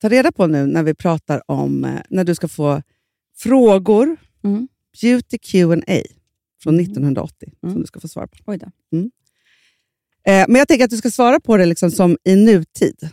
[0.00, 2.82] ta reda på nu när vi pratar om eh, när du ska få
[3.36, 4.68] frågor, Mm.
[5.02, 6.02] Beauty Q&A
[6.62, 6.84] från Mm.
[6.84, 7.80] 1980 som Mm.
[7.80, 8.36] du ska få svara på.
[8.46, 8.66] Oj då.
[10.32, 13.08] Eh, men jag tänker att du ska svara på det liksom som i nutid.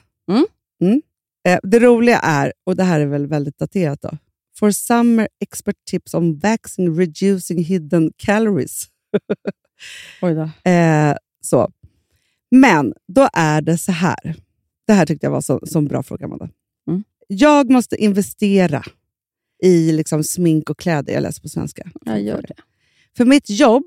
[1.47, 4.17] Eh, det roliga är, och det här är väl väldigt daterat då,
[4.59, 8.87] For summer expert tips on vaccine reducing hidden calories.
[10.21, 10.69] Oj då.
[10.71, 11.71] Eh, så.
[12.51, 14.35] Men då är det så här.
[14.87, 16.49] Det här tyckte jag var så, så en bra fråga, Amanda.
[16.87, 17.03] Mm.
[17.27, 18.83] Jag måste investera
[19.63, 21.13] i liksom smink och kläder.
[21.13, 21.91] Jag läser på svenska.
[22.05, 22.53] Jag gör det.
[23.17, 23.83] För mitt jobb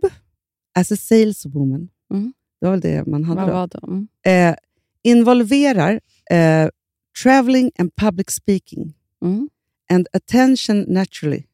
[0.78, 2.32] as a saleswoman, Mm.
[2.60, 3.86] det var väl det man hade Vad då, det?
[3.86, 4.08] Mm.
[4.52, 4.56] eh,
[5.02, 6.68] involverar eh,
[7.22, 9.48] traveling and public speaking Mm.
[9.90, 11.44] and attention naturally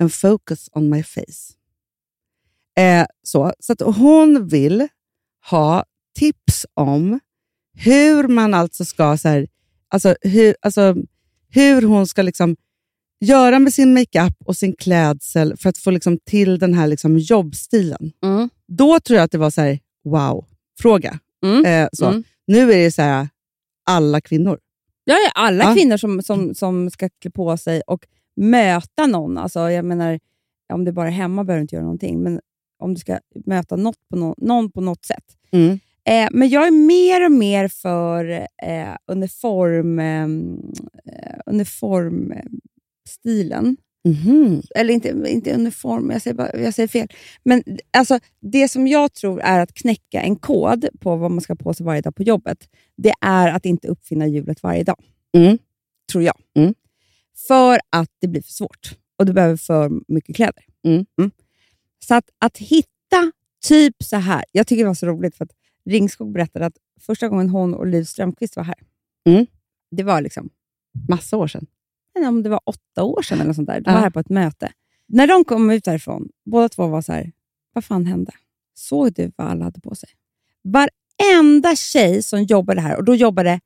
[0.00, 1.54] and focus on my face.
[2.78, 4.88] Eh, så så att hon vill
[5.50, 5.84] ha
[6.18, 7.20] tips om
[7.72, 9.46] hur man alltså ska, så här,
[9.88, 10.94] alltså, hur, alltså,
[11.48, 12.56] hur hon ska liksom
[13.20, 17.18] göra med sin makeup och sin klädsel för att få liksom till den här liksom
[17.18, 18.12] jobbstilen.
[18.24, 18.48] Mm.
[18.66, 21.18] Då tror jag att det var så här, wow-fråga.
[21.44, 21.64] Mm.
[21.64, 22.06] Eh, så.
[22.06, 22.24] Mm.
[22.46, 23.28] Nu är det så här,
[23.86, 24.58] alla kvinnor.
[25.14, 25.74] Ja, alla Ja.
[25.74, 29.38] kvinnor som, som, som ska klä på sig och möta någon.
[29.38, 30.20] Alltså, jag menar,
[30.72, 32.40] om det bara är hemma behöver du inte göra någonting, men
[32.78, 35.24] om du ska möta något på no någon på något sätt.
[35.52, 35.78] Mm.
[36.04, 38.30] Eh, men jag är mer och mer för
[38.62, 40.28] eh, uniform, eh,
[41.46, 43.76] uniformstilen.
[44.04, 44.62] Mhm.
[44.74, 47.08] Eller inte, inte uniform, jag säger, bara, jag säger fel.
[47.42, 51.54] Men alltså, det som jag tror är att knäcka en kod på vad man ska
[51.54, 54.96] på sig varje dag på jobbet, det är att inte uppfinna hjulet varje dag.
[55.36, 55.58] Mm.
[56.12, 56.34] Tror jag.
[56.56, 56.74] Mm.
[57.48, 60.64] För att det blir för svårt och du behöver för mycket kläder.
[60.84, 61.06] Mm.
[62.06, 63.32] Så att, att hitta
[63.66, 64.44] typ så här.
[64.52, 65.52] Jag tycker det var så roligt för att
[65.84, 68.74] Ringskog berättade att första gången hon och Liv Strömquist var här,
[69.28, 69.46] Mm.
[69.90, 70.50] det var liksom
[71.08, 71.66] Massa år sedan.
[72.20, 73.80] Inte om det var åtta år sedan eller sånt där.
[73.80, 73.94] De Ja.
[73.94, 74.72] var här på ett möte.
[75.08, 77.32] När de kom ut därifrån, båda två var så här,
[77.72, 78.32] vad fan hände?
[78.74, 80.08] Såg du vad alla hade på sig?
[80.64, 83.60] Varenda tjej som jobbade här, och då jobbade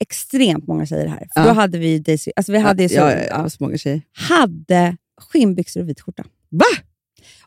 [0.00, 1.46] extremt många tjejer här, för Ja.
[1.46, 4.02] då hade vi Daisy, alltså vi hade ju så, ja, ja, ja, så många tjejer.
[4.12, 6.24] hade skinnbyxor och vit skjorta.
[6.48, 6.64] Va?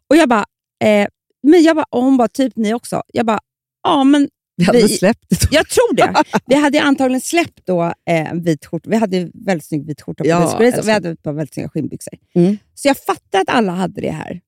[0.08, 0.46] Och jag bara,
[0.84, 1.08] eh,
[1.44, 3.04] men jag bara, och hon bara, typ ni också?
[3.14, 3.40] Jag bara,
[3.84, 4.30] ja men
[4.62, 5.48] Vi hade Vi- släppt det.
[5.52, 6.24] jag tror det.
[6.46, 8.90] Vi hade antagligen släppt då eh, vit skjorta.
[8.90, 11.54] Vi hade väldigt snygg vit skjorta på Ja, Grace och vi hade ett par väldigt
[11.54, 12.14] snygga skinnbyxor.
[12.36, 12.58] Mm.
[12.74, 14.42] Så jag fattar att alla hade det här.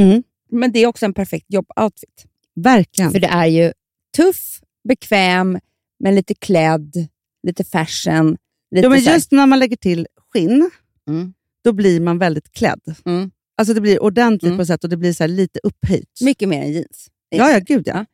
[0.00, 0.22] Mm.
[0.50, 2.24] Men det är också en perfekt jobboutfit.
[2.54, 3.10] Verkligen.
[3.10, 3.72] För det är ju
[4.16, 5.58] tuff, bekväm,
[6.04, 7.08] men lite klädd,
[7.46, 8.36] lite fashion.
[8.74, 10.70] Lite Ja, men just när man lägger till skinn,
[11.08, 11.32] Mm.
[11.64, 12.80] då blir man väldigt klädd.
[13.04, 13.30] Mm.
[13.56, 14.58] Alltså Det blir ordentligt Mm.
[14.58, 16.20] på ett sätt och det blir så lite upphöjt.
[16.20, 17.08] Mycket mer än jeans.
[17.28, 18.06] Ja, ja, gud ja.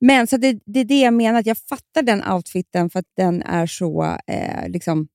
[0.00, 3.12] Men så det, det är det jag menar, att jag fattar den outfiten för att
[3.16, 4.16] den är så...
[4.26, 5.08] Eh, liksom,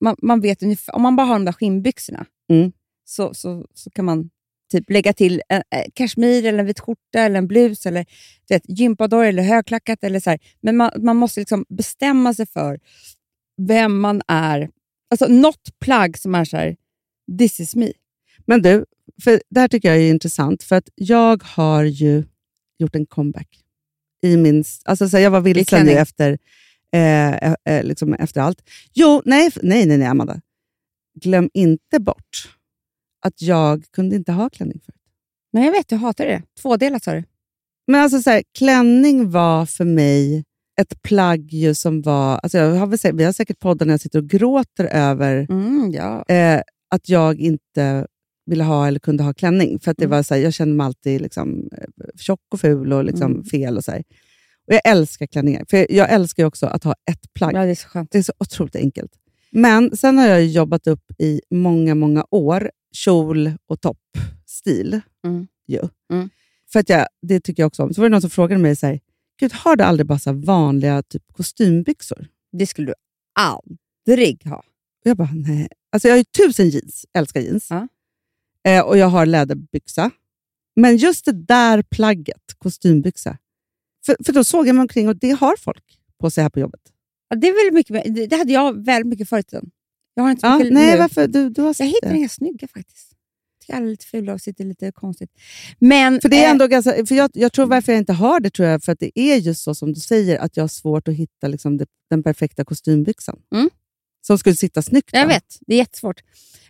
[0.00, 2.72] man, man vet ungefär, om man bara har de där skinnbyxorna Mm.
[3.04, 4.30] så, så, så kan man
[4.72, 8.06] typ lägga till en eh, kashmir, eller en vit skjorta, eller en blus, eller
[8.48, 10.04] vet, gympador eller högklackat.
[10.04, 10.38] Eller så här.
[10.60, 12.80] Men man, man måste liksom bestämma sig för
[13.56, 14.70] vem man är.
[15.10, 16.76] Alltså något plagg som är så här,
[17.38, 17.92] this is me.
[18.46, 18.84] Men du,
[19.24, 22.24] för det här tycker jag är intressant, för att jag har ju
[22.78, 23.61] gjort en comeback.
[24.22, 25.94] I min, alltså så jag var vilsen klänning.
[25.96, 26.38] efter,
[26.94, 28.62] eh, eh, eh, liksom efter allt.
[28.94, 30.40] Jo, nej, nej, nej, nej, Amanda.
[31.20, 32.48] Glöm inte bort
[33.26, 35.00] att jag kunde inte ha klänning förut.
[35.52, 36.42] Men jag vet, du hatar det.
[36.62, 37.24] Tvådelat sa du.
[37.86, 40.44] Men alltså så här, klänning var för mig
[40.80, 42.40] ett plagg som var...
[42.42, 45.90] Alltså jag har väl, vi har säkert poddar när jag sitter och gråter över Mm,
[45.92, 46.24] ja.
[46.28, 48.06] eh, att jag inte
[48.52, 49.78] ville ha eller kunde ha klänning.
[49.80, 50.16] För att det Mm.
[50.16, 51.84] var så här, jag kände mig alltid liksom, eh,
[52.16, 53.44] tjock och ful och liksom Mm.
[53.44, 53.76] fel.
[53.76, 54.02] och så här.
[54.68, 57.54] Och Jag älskar klänningar, för jag älskar också att ha ett plagg.
[57.54, 58.10] ja, det är så skönt.
[58.10, 59.12] Det är så otroligt enkelt.
[59.50, 65.00] Men sen har jag jobbat upp i många, många år kjol och toppstil.
[65.26, 65.46] Mm.
[65.66, 65.80] Ju.
[66.12, 66.30] Mm.
[66.72, 67.94] För att jag, det tycker jag också om.
[67.94, 69.00] Så var det någon som frågade mig, så här,
[69.40, 72.26] Gud, har du aldrig bara så vanliga typ, kostymbyxor?
[72.52, 72.94] Det skulle du
[73.34, 74.56] aldrig ha.
[74.56, 75.68] Och jag bara, nej.
[75.92, 77.66] Alltså jag har ju tusen jeans, älskar jeans.
[77.70, 77.88] Ja.
[78.68, 80.10] Eh, och jag har läderbyxa.
[80.76, 83.38] Men just det där plagget, kostymbyxa,
[84.06, 86.60] för, för då såg jag mig omkring och det har folk på sig här på
[86.60, 86.80] jobbet.
[87.28, 89.70] Ja, det, är väldigt mycket, det, hade jag väldigt mycket tiden.
[90.14, 90.98] Jag har inte så Ja, mycket nej, nu.
[90.98, 91.26] varför?
[91.26, 93.08] Du, du har Jag hittar inga snygga faktiskt.
[93.10, 95.30] Jag tycker alla är lite fula och sitter lite konstigt.
[95.78, 98.40] Men, För det är eh, ändå ganska, för jag, jag tror varför jag inte har
[98.40, 100.68] det, tror jag, för att det är just så som du säger, att jag har
[100.68, 103.38] svårt att hitta liksom, det, den perfekta kostymbyxan.
[103.54, 103.70] Mm.
[104.26, 105.10] Som skulle sitta snyggt.
[105.12, 105.28] Jag va?
[105.28, 106.20] vet, det är jättesvårt.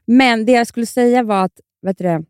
[0.05, 2.25] Men det jag skulle säga var att, vet du det,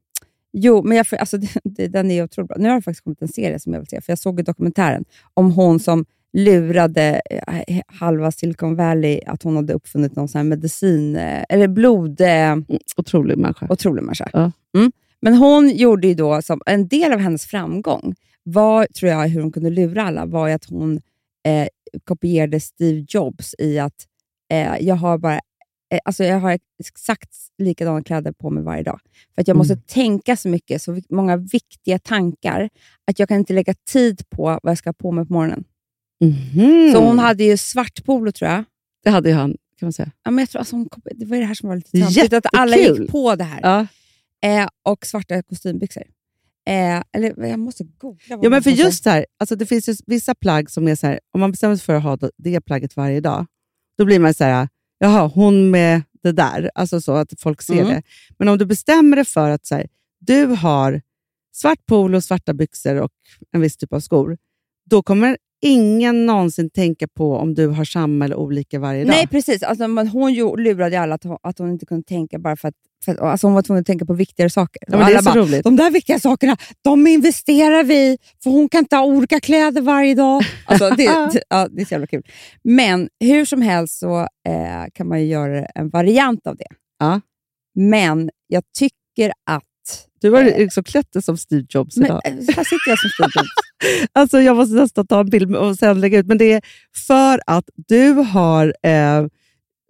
[0.53, 1.39] jo, men jag, alltså,
[1.89, 2.57] den är otroligt bra.
[2.61, 4.43] Nu har det faktiskt kommit en serie som jag vill se, för jag såg i
[4.43, 10.49] dokumentären om hon som lurade eh, halva Silicon Valley att hon hade uppfunnit någon sån
[10.49, 12.21] medicin, eh, eller blod...
[12.21, 12.57] Eh,
[12.97, 13.67] Otrolig människa.
[13.71, 14.29] otrolig människa.
[14.33, 14.53] Ja.
[14.77, 14.93] Mm.
[15.21, 19.41] Men hon gjorde ju då, som en del av hennes framgång, var, tror jag, hur
[19.41, 21.01] hon kunde lura alla, var ju att hon
[21.47, 21.69] eh,
[22.05, 24.07] kopierade Steve Jobs i att
[24.53, 25.41] eh, jag har bara eh,
[26.05, 29.01] alltså jag har exakt likadana kläder på mig varje dag.
[29.35, 29.83] För att jag måste Mm.
[29.87, 32.69] tänka så mycket, så många viktiga tankar,
[33.07, 35.65] att jag kan inte lägga tid på vad jag ska ha på mig på morgonen.
[36.21, 36.93] Mhm.
[36.93, 38.65] Så hon hade ju svart polo tror jag.
[39.05, 40.11] Det hade ju han, kan man säga.
[40.25, 42.47] Ja, men jag tror, alltså, hon, det var det här som var lite töntigt, att
[42.53, 43.61] alla gick på det här.
[43.63, 43.87] Ja.
[44.49, 46.03] Eh, och svarta kostymbyxor.
[46.67, 48.39] Eh, eller jag måste googla.
[48.43, 51.41] Ja, men för just här, alltså det finns vissa plagg som är så här, om
[51.41, 53.47] man bestämmer sig för att ha det plagget varje dag,
[53.99, 54.69] då blir man så här,
[55.03, 57.89] jaha, hon med det där, alltså så att folk ser Mm.
[57.89, 58.03] det.
[58.39, 59.87] Men om du bestämmer dig för att så här,
[60.21, 61.01] du har
[61.55, 63.11] svart polo, svarta byxor och
[63.53, 64.39] en viss typ av skor,
[64.91, 69.09] då kommer ingen någonsin tänka på om du har samma eller olika varje dag.
[69.11, 69.63] Nej, precis.
[69.63, 72.75] Alltså, men hon lurade alla att hon, att hon inte kunde tänka bara för att,
[73.05, 74.83] för alltså, hon var tvungen att tänka på viktigare saker.
[74.87, 75.65] ja, alla bara, roligt.
[75.65, 80.15] de där viktiga sakerna, de investerar vi för hon kan inte ha olika kläder varje
[80.15, 80.43] dag.
[80.67, 81.03] Alltså, det,
[81.49, 82.23] ja, det är så jävla kul.
[82.65, 86.67] Men hur som helst så eh, kan man ju göra en variant av det.
[86.99, 87.21] Ja.
[87.75, 89.63] Men jag tycker att...
[90.21, 92.21] Du har liksom klätt dig som Steve Jobs Men, idag.
[92.25, 93.51] eh, här sitter jag som Steve Jobs.
[94.13, 96.63] Alltså jag måste nästan ta en bild och sen lägga ut, men det är
[97.07, 98.75] för att du har...
[98.83, 99.27] Eh,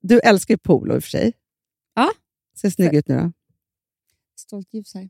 [0.03, 1.33] du älskar ju polo i och för sig.
[1.95, 2.11] Ja.
[2.55, 3.33] Ser snygg ut nu då.
[4.37, 5.09] Stolt ljus här.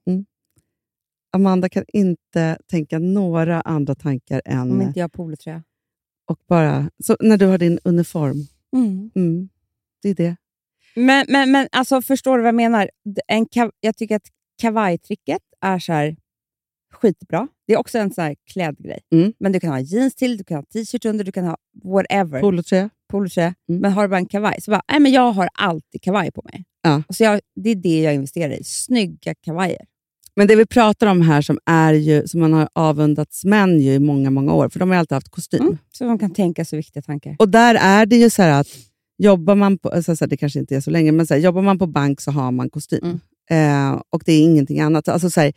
[1.31, 4.71] Amanda kan inte tänka några andra tankar än...
[4.71, 5.63] Om inte jag har polotröja.
[6.27, 8.47] och bara, så när du har din uniform.
[8.77, 9.11] Mm.
[9.15, 9.49] Mm,
[10.03, 10.37] det är det.
[10.95, 12.91] Men, men, men alltså, förstår du vad jag menar?
[13.29, 13.47] En
[13.81, 14.29] jag tycker att
[14.59, 16.17] kavajtricket är så här
[16.93, 17.49] skitbra.
[17.67, 19.01] Det är också en sån här klädgrej.
[19.13, 19.33] Mm.
[19.39, 22.41] Men du kan ha jeans till, du kan ha t-shirt under, du kan ha whatever.
[22.41, 22.91] Polotröja.
[23.09, 23.55] Polotröja.
[23.69, 23.81] Mm.
[23.81, 26.43] Men har du bara en kavaj, så bara, nej, men jag har alltid kavaj på
[26.45, 26.65] mig.
[26.83, 27.03] Ja.
[27.09, 28.65] Och så jag, det är det jag investerar i.
[28.65, 29.85] Snygga kavajer.
[30.37, 33.95] Men det vi pratar om här som, är ju, som man har avundats män ju
[33.95, 35.63] i många, många år, för de har alltid haft kostym.
[35.63, 35.79] Mm.
[35.93, 37.37] Så de kan tänka så viktiga tankar.
[37.39, 38.69] Och där är det ju så att
[39.19, 41.41] jobbar man på, alltså så här, det kanske inte är så länge, men så här,
[41.41, 43.21] jobbar man på bank så har man kostym.
[43.51, 43.93] Mm.
[43.95, 45.09] Eh, och det är ingenting annat.
[45.09, 45.53] Alltså så här,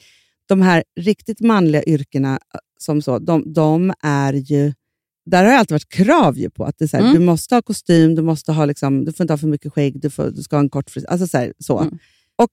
[0.46, 4.74] de här riktigt manliga yrkena, eh, som så, de, de är ju...
[5.26, 7.14] Där har det alltid varit krav ju på att det är så här, Mm.
[7.14, 10.02] du måste ha kostym, du, måste ha liksom, du får inte ha för mycket skägg,
[10.02, 11.08] du, får, du ska ha en kort frisyr.
[11.08, 11.38] Alltså så.
[11.38, 11.80] Här, så.
[11.80, 11.98] Mm.
[12.36, 12.50] Och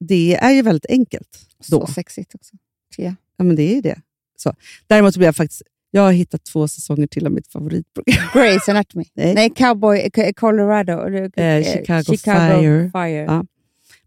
[0.00, 1.38] det är ju väldigt enkelt.
[1.70, 1.86] Då.
[1.86, 2.56] Så sexigt också.
[2.96, 3.14] jag.
[3.36, 4.00] Ja, men det är ju det.
[4.36, 4.54] Så.
[4.86, 5.62] Däremot så blir jag faktiskt...
[5.90, 8.24] Jag har hittat två säsonger till av mitt favoritprogram.
[8.34, 9.04] Grey's Anatomy.
[9.14, 9.34] Nej.
[9.34, 10.92] Nej, Cowboy, Colorado.
[11.40, 12.90] Eh, Chicago Fire.
[12.92, 13.24] Fire.
[13.24, 13.44] Ja.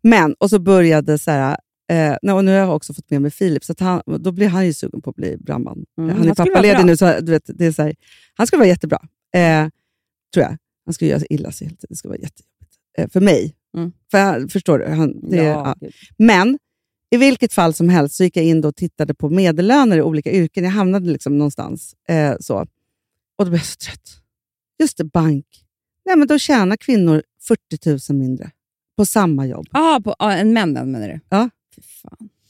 [0.02, 1.58] Men, och så började så här...
[1.90, 4.66] Eh, och nu har jag också fått med mig Filip, så han, då blir han
[4.66, 5.86] ju sugen på att bli brandman.
[5.98, 7.96] Mm, han är skulle pappaledig nu, så du vet, det är så här,
[8.34, 9.00] han ska vara jättebra.
[9.36, 9.68] Eh,
[10.34, 10.58] tror jag.
[10.86, 11.88] Han ska göra illa sig hela tiden.
[11.90, 12.78] Det ska vara jättejobbigt.
[12.98, 13.56] Eh, för mig.
[13.78, 13.92] Mm.
[14.12, 14.86] För, förstår du?
[14.86, 15.90] Han, det, Ja, ja.
[16.18, 16.60] Men
[17.12, 20.32] i vilket fall som helst så gick jag in och tittade på medellöner i olika
[20.32, 20.64] yrken.
[20.64, 21.96] Jag hamnade liksom någonstans.
[22.08, 22.56] Eh, så.
[23.38, 24.22] Och då blev jag så trött.
[24.80, 25.46] Just det, bank.
[26.06, 28.52] Nej, men då tjänar kvinnor 40 000 mindre
[28.98, 29.68] på samma jobb.
[29.72, 31.20] Ah, på, ah, en männen menar du?
[31.30, 31.50] Ja.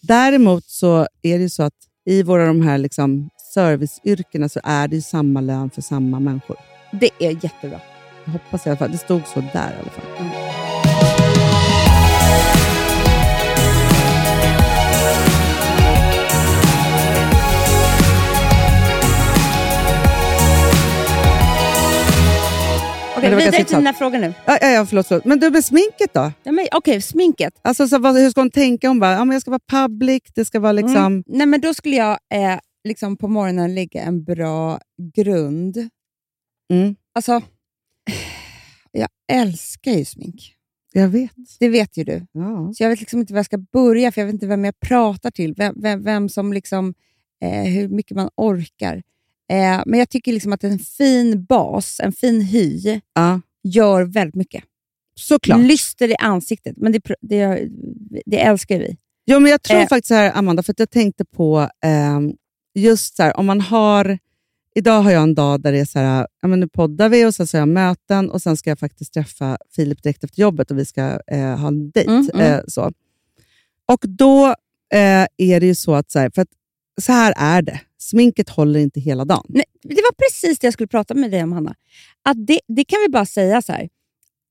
[0.01, 1.73] Däremot så är det ju så att
[2.05, 6.57] i våra de här liksom serviceyrkena så är det ju samma lön för samma människor.
[6.91, 7.81] Det är jättebra.
[8.25, 8.91] Jag hoppas i alla fall.
[8.91, 10.48] Det stod så där i alla fall.
[23.19, 24.33] Okej, vidare till dina frågor nu.
[24.45, 25.25] Ja, ja, ja, förlåt, förlåt.
[25.25, 26.31] Men du med sminket då?
[26.43, 27.53] Ja, men, Okej, sminket.
[27.61, 28.87] Alltså, så, vad, hur ska hon tänka?
[28.87, 30.95] Hon bara, ja, men jag ska vara public, det ska vara liksom...
[30.95, 31.23] Mm.
[31.27, 34.79] Nej, men då skulle jag eh, liksom på morgonen lägga en bra
[35.15, 35.77] grund.
[36.73, 37.41] Mm, Alltså,
[38.91, 40.55] jag älskar ju smink.
[40.93, 41.31] jag vet.
[41.59, 42.25] Det vet ju du.
[42.31, 42.73] Ja.
[42.75, 44.79] Så jag vet liksom inte var jag ska börja, för jag vet inte vem jag
[44.79, 45.53] pratar till.
[45.57, 46.93] Vem, vem, vem som liksom,
[47.43, 49.03] eh, hur mycket man orkar.
[49.49, 54.35] Eh, men jag tycker liksom att en fin bas, en fin hy, ja, gör väldigt
[54.35, 54.63] mycket.
[55.15, 55.59] såklart.
[55.59, 57.67] Lyster i ansiktet, men det, det,
[58.25, 58.97] det älskar vi.
[59.25, 59.87] Jo, men jag tror Eh.
[59.87, 62.33] faktiskt så här, Amanda, för att jag tänkte på ehm,
[62.75, 64.17] just så här, om man har...
[64.75, 67.25] Idag har jag en dag där det är så här, ja, men nu poddar vi
[67.25, 70.41] och sen så har jag möten och sen ska jag faktiskt träffa Filip direkt efter
[70.41, 72.11] jobbet och vi ska eh, ha en dejt.
[72.11, 72.53] Mm, mm.
[72.53, 72.91] Eh, så.
[73.85, 74.47] Och då
[74.93, 76.47] eh, är det ju så att, så här, för att
[77.03, 77.81] så här är det.
[77.97, 79.45] Sminket håller inte hela dagen.
[79.49, 81.75] Nej, det var precis det jag skulle prata med dig om, Hanna.
[82.23, 83.89] Att det, det kan vi bara säga så här.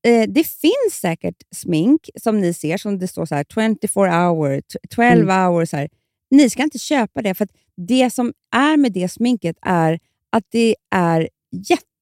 [0.07, 4.61] Eh, det finns säkert smink som ni ser, som det står så här 24 hour,
[4.61, 5.27] t- 12 Mm.
[5.45, 5.65] hour.
[5.65, 5.89] Så här.
[6.31, 7.47] Ni ska inte köpa det, för
[7.87, 9.99] det som är med det sminket är
[10.31, 11.29] att det är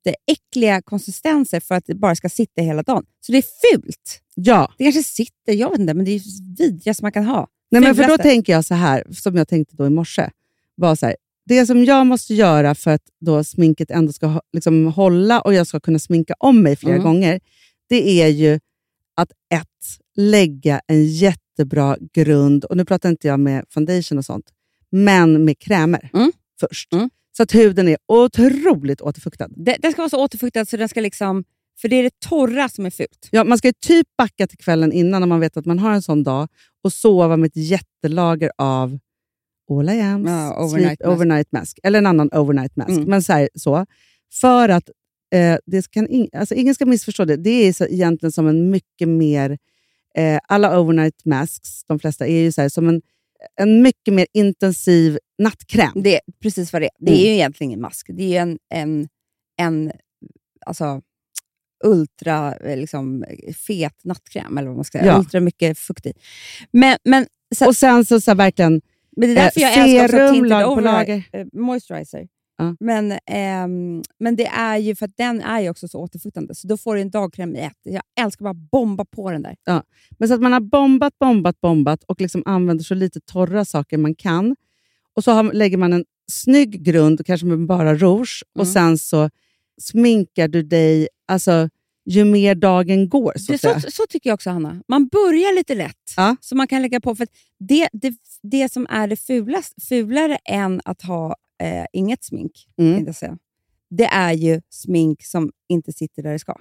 [0.05, 3.05] jätteäckliga konsistenser för att det bara ska sitta hela dagen.
[3.25, 3.43] Så det är
[3.73, 4.21] fult.
[4.35, 6.21] Ja, Det kanske sitter, jag vet inte, men det är
[6.57, 7.47] vidrigaste man kan ha.
[7.71, 10.29] Nej, men för då tänker jag så här, som jag tänkte då i morse.
[10.77, 11.15] Var så här,
[11.45, 15.67] det som jag måste göra för att då sminket ändå ska liksom hålla och jag
[15.67, 17.05] ska kunna sminka om mig flera Mm.
[17.05, 17.39] gånger,
[17.89, 18.59] det är ju
[19.15, 19.67] att ett,
[20.17, 24.45] lägga en jättebra grund, och nu pratar inte jag med foundation och sånt,
[24.91, 26.31] men med krämer Mm.
[26.59, 26.93] först.
[26.93, 27.09] Mm.
[27.37, 29.47] Så att huden är otroligt återfuktad.
[29.47, 31.43] Det- Den ska vara så återfuktad så den ska liksom...
[31.81, 33.27] För det är det torra som är fult.
[33.31, 35.91] Ja, man ska ju typ backa till kvällen innan när man vet att man har
[35.93, 36.47] en sån dag
[36.83, 38.99] och sova med ett jättelager av
[39.69, 41.17] All I Ams Ja, overnight sleep, mask.
[41.17, 41.79] overnight mask.
[41.83, 42.89] Eller en annan overnight mask.
[42.89, 43.03] Mm.
[43.09, 43.85] Men så, här, så
[44.41, 44.89] För att
[45.35, 47.35] eh, det kan in, alltså ingen ska missförstå det.
[47.35, 49.57] Det är så egentligen som en mycket mer...
[50.17, 53.01] Eh, alla overnight masks, de flesta, är ju så här, som en,
[53.55, 55.91] en mycket mer intensiv nattkräm.
[55.95, 56.91] Det är precis vad det är.
[56.99, 57.21] Det Mm.
[57.23, 58.07] är ju egentligen ingen mask.
[58.13, 59.07] Det är en, en,
[59.57, 59.91] en
[60.65, 61.01] alltså,
[61.83, 63.25] ultra eh, liksom,
[63.67, 65.11] fet nattkräm, eller vad man ska säga.
[65.11, 65.19] Ja.
[65.19, 66.13] Ultra mycket fukt i.
[66.71, 68.81] Men, men, så, Och sen så, så här, verkligen...
[69.17, 71.23] men det är därför eh, jag älskar också serum, Tinted lag på lager.
[71.33, 72.27] eh, Moisturizer.
[72.57, 72.75] Ja.
[72.79, 76.67] Men, ehm, men det är ju för att den är ju också så återfuktande, så
[76.67, 77.73] då får du en dagkräm i ett.
[77.83, 79.55] Jag älskar bara bomba på den där.
[80.19, 83.97] Men så att man har bombat, bombat, bombat och liksom använder så lite torra saker
[83.97, 84.55] man kan.
[85.15, 88.73] Och så har, lägger man en snygg grund, kanske med bara rouge, och Mm.
[88.73, 89.29] sen så
[89.81, 91.69] sminkar du dig alltså,
[92.09, 93.33] ju mer dagen går.
[93.35, 94.81] Så, Det, så, så tycker jag också, Hanna.
[94.87, 96.35] Man börjar lite lätt, Ja.
[96.41, 97.15] så man kan lägga på.
[97.15, 97.27] För
[97.59, 103.13] det, det, det som är det fulast, fulare än att ha eh, inget smink, Mm.
[103.13, 103.37] säga,
[103.89, 106.55] det är ju smink som inte sitter där det ska.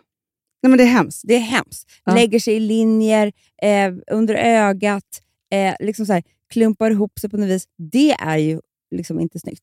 [0.62, 1.22] Nej, men det är hemskt.
[1.24, 1.88] Det är hemskt.
[2.04, 2.14] Ja.
[2.14, 3.32] Lägger sig i linjer,
[3.62, 5.22] eh, under ögat,
[5.52, 6.22] eh, liksom så här,
[6.52, 7.68] klumpar ihop sig på något vis.
[7.76, 9.62] Det är ju liksom inte snyggt.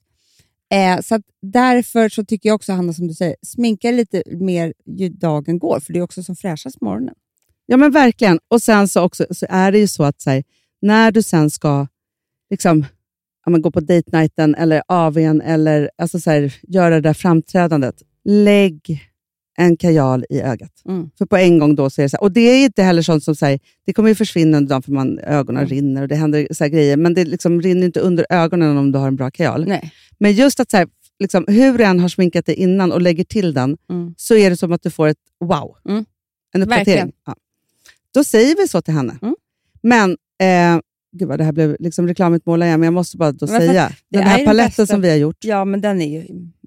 [0.74, 4.74] Eh, så att därför så tycker jag också, Hanna, som du säger, sminka lite mer
[4.86, 7.15] ju dagen går, för det är också som fräschast på morgonen.
[7.65, 8.39] Ja, men verkligen.
[8.47, 10.43] Och sen så, också, så är det ju så att så här,
[10.82, 11.88] när du sen ska
[12.49, 12.86] liksom,
[13.45, 17.13] ja, men gå på date nighten eller AWn eller alltså så här, göra det där
[17.13, 19.01] framträdandet, lägg
[19.57, 20.71] en kajal i ögat.
[20.85, 21.09] Mm.
[21.17, 23.01] För på en gång då så är det så här, och det är inte heller
[23.01, 25.69] sånt som säger, det kommer ju försvinna under dagen för man, ögonen Mm.
[25.69, 28.99] rinner och det händer så grejer, men det liksom rinner inte under ögonen om du
[28.99, 29.65] har en bra kajal.
[29.67, 29.91] Nej.
[30.19, 30.87] Men just att så här,
[31.19, 34.13] liksom, hur du än har sminkat dig innan och lägger till den, Mm.
[34.17, 35.75] så är det som att du får ett wow.
[35.89, 36.05] Mm.
[36.53, 37.11] En uppdatering.
[37.25, 37.35] Ja.
[38.13, 39.17] Då säger vi så till henne.
[39.21, 39.35] Mm.
[39.83, 40.81] Men, eh,
[41.15, 43.59] gud vad det här blev liksom reklamigt mål igen, men jag måste bara då Men
[43.61, 46.19] säga, den är här paletten som vi har gjort, Ja, men den är ju...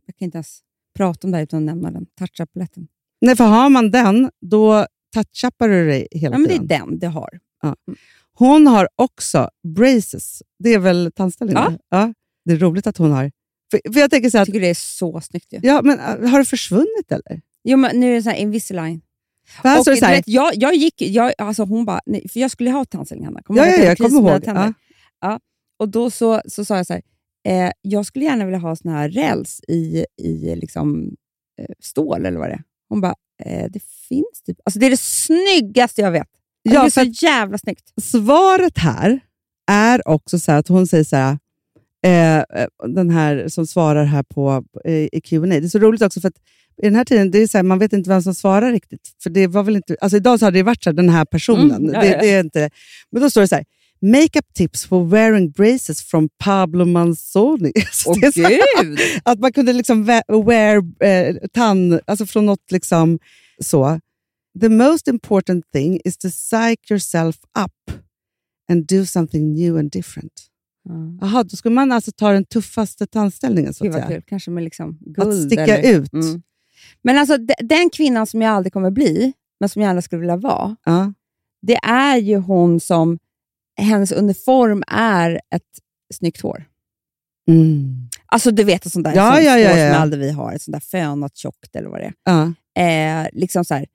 [0.07, 0.59] Jag kan inte ens
[0.97, 2.07] prata om det här utan att nämna den.
[2.19, 2.89] Touch-up-paletten.
[3.21, 6.89] nej, för har man den, då touchappar du dig hela Ja, men det är tiden.
[6.89, 7.31] den det har.
[8.39, 10.43] Hon har också braces.
[10.59, 11.79] Det är väl tandställningar?
[11.89, 12.15] Ja.
[12.45, 13.33] Det är roligt att hon har.
[13.71, 15.61] För, för jag tänker så här, Jag tycker det är så snyggt ju.
[15.63, 17.41] ja, men, äh, har det försvunnit eller?
[17.65, 19.01] Jo, men nu är det så här Invisalign.
[19.63, 21.85] För här Och, står det du så här, vet, jag, jag gick, jag, alltså hon
[21.85, 23.43] bara, nej, för jag skulle ha tandställning Hanna.
[23.43, 24.31] Kommer ja, ja, jag kommer ihåg.
[24.31, 24.41] Ja.
[24.41, 24.75] tänder?
[25.79, 27.03] Och då så, så sa jag så här,
[27.47, 31.17] eh, jag skulle gärna vilja ha sån här räls i, i liksom,
[31.61, 32.63] eh, stål eller vad det är.
[32.89, 34.59] Hon bara, eh, det finns typ.
[34.65, 36.21] Alltså det är det snyggaste jag vet.
[36.21, 37.93] Alltså, Ja, det är så jävla snyggt.
[38.03, 39.21] Svaret här
[39.71, 41.39] är också så här att hon säger så här,
[42.05, 45.47] eh, eh, den här som svarar här på eh, i Q&A.
[45.47, 46.39] Det är så roligt också för att
[46.83, 49.01] i den här tiden, det är så här, man vet inte vem som svarar riktigt.
[49.23, 51.25] För det var väl inte, alltså idag så hade det varit så här, den här
[51.25, 51.71] personen.
[51.71, 52.21] Mm, ja, det, ja.
[52.21, 52.71] det är inte,
[53.11, 53.65] men då står det så här,
[54.01, 57.73] Makeup tips for wearing braces from Pablo Manzoni.
[57.93, 58.99] Så Åh det är så här, gud!
[59.25, 60.05] att man kunde liksom
[60.47, 63.19] wear eh, tand, alltså från något liksom
[63.63, 64.01] så.
[64.61, 67.97] The most important thing is to psych yourself up
[68.71, 70.33] and do something new and different.
[71.21, 74.23] Jaha, då skulle man alltså ta den tuffaste tandställningen så att kul.
[74.27, 75.29] Kanske med liksom guld.
[75.29, 76.13] Att sticka eller, ut.
[76.13, 76.43] Mm.
[77.03, 80.21] Men alltså de- den kvinnan som jag aldrig kommer bli, men som jag gärna skulle
[80.21, 81.13] vilja vara, Ja.
[81.63, 83.19] det är ju hon som,
[83.77, 85.63] hennes uniform är ett
[86.15, 86.65] snyggt hår.
[87.51, 88.09] Mm.
[88.27, 89.93] Alltså du vet ett sånt där Ja, sånt ja, ja, hår ja.
[89.93, 93.23] som aldrig vi har, ett sånt där fönat tjockt eller vad det är.
[93.25, 93.87] Eh, liksom så här,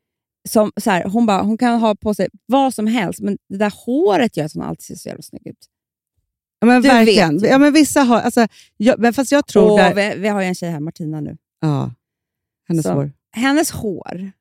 [0.50, 3.58] som, så här, hon, bara, hon kan ha på sig vad som helst, men det
[3.58, 5.68] där håret gör att hon alltid ser så jävla snygg ut.
[6.60, 7.38] Ja, men Du verkligen.
[7.40, 7.52] vet.
[7.52, 8.20] Ja, men vissa har...
[8.22, 9.72] Alltså, jag, men fast jag tror...
[9.72, 11.38] Och där, vi, vi har ju en tjej här, Martina nu.
[11.62, 11.92] ja,
[12.68, 12.94] hennes Så.
[12.94, 13.12] hår.
[13.32, 14.32] Hennes hår,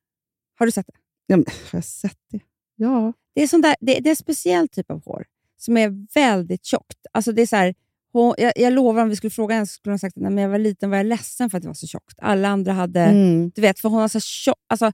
[0.58, 0.92] har du sett det?
[1.26, 2.40] Ja, men, har jag sett det?
[2.76, 3.12] Ja.
[3.34, 5.24] Det är, sån där, det, det är en speciell typ av hår
[5.58, 6.98] som är väldigt tjockt.
[7.12, 7.74] Alltså det är så här,
[8.12, 10.48] hon, jag, jag lovar om vi skulle fråga henne skulle hon sagt att när jag
[10.48, 12.18] var liten var jag ledsen för att det var så tjockt.
[12.22, 13.50] Alla andra hade, Mm.
[13.54, 14.56] du vet, för hon har så tjock...
[14.68, 14.92] Alltså,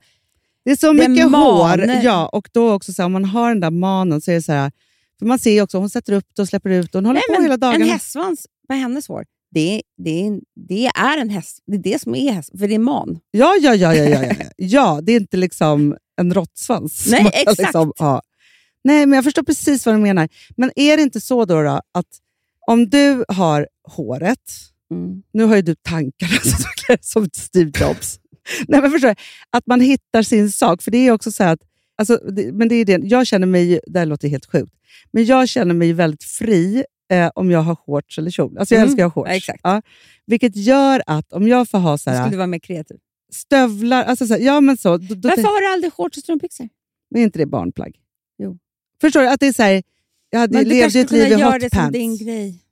[0.64, 1.42] Det är så Det är mycket man.
[1.42, 1.80] hår.
[2.02, 4.42] Ja, och då också så här, om man har den där manen så är det
[4.42, 4.72] så här...
[5.18, 6.98] För man ser också, hon sätter upp det och släpper ut det.
[6.98, 7.82] Hon håller nej, på hela dagen.
[7.82, 9.24] En hästsvans på hennes hår,
[9.56, 11.62] det, är- det, det är en häst.
[11.66, 13.18] Det är det som är häst, för det är man.
[13.30, 14.34] Ja, ja, ja, ja, ja, ja.
[14.56, 17.06] ja, det är inte liksom en råttsvans.
[17.10, 17.58] Nej, kan exakt.
[17.58, 18.22] Liksom, ja.
[18.84, 20.28] Nej, men jag förstår precis vad du menar.
[20.56, 22.06] Men är det inte så då, då att
[22.66, 24.38] om du har håret,
[24.90, 25.22] Mm.
[25.32, 28.20] nu har ju du tankarna som, som Steve Jobs.
[28.68, 29.14] Nej, men förstår du?
[29.50, 30.82] Att man hittar sin sak.
[30.82, 31.60] För det är också så här att,
[31.98, 34.72] alltså, det, men det är det, jag känner mig, det här låter helt sjukt,
[35.12, 38.58] men jag känner mig väldigt fri eh, om jag har shorts eller kjol.
[38.58, 38.88] Alltså jag Mm.
[38.88, 39.30] älskar att ha shorts.
[39.30, 39.60] Ja, exakt.
[39.62, 39.82] Ja.
[40.26, 42.96] Vilket gör att om jag får ha så Då skulle här, du vara mer kreativ.
[43.32, 46.22] stövlar, alltså så här, ja men så, då, då Varför har du aldrig shorts och
[46.22, 46.68] strumpbyxor?
[47.14, 47.96] är inte det barnplagg.
[48.38, 48.58] Jo.
[49.00, 49.28] Förstår du?
[49.28, 49.82] Att det är så här,
[50.30, 51.92] jag hade Men du levde kanske ett liv i kunna göra det som hotpants.
[51.98, 52.62] din grej.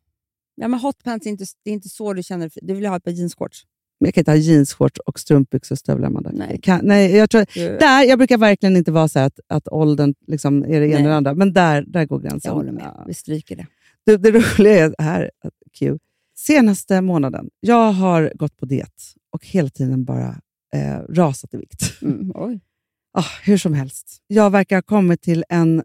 [0.54, 2.50] Ja, men hotpants är inte, det är inte så du känner.
[2.62, 3.66] Du vill ha ett par jeansshorts.
[4.00, 6.06] Men jag kan inte ha jeansshorts och strumpbyxor och stövlar.
[6.08, 6.30] Amanda.
[6.34, 6.48] Nej.
[6.50, 9.40] Jag Kan, nej, jag, tror, Du, där, jag brukar verkligen inte vara så här att,
[9.46, 12.40] att åldern liksom är det ena eller andra, men där, där går gränsen.
[12.48, 12.84] jag håller med.
[12.84, 13.04] Ja.
[13.06, 13.66] Vi stryker det.
[14.06, 15.30] Det, det roliga är här,
[15.78, 15.98] Q.
[16.36, 19.02] Senaste månaden, jag har gått på diet
[19.32, 20.40] och hela tiden bara
[20.74, 22.02] eh, rasat i vikt.
[22.02, 22.60] Mm, oj.
[23.16, 24.18] Ah, hur som helst.
[24.26, 25.82] Jag verkar ha kommit till en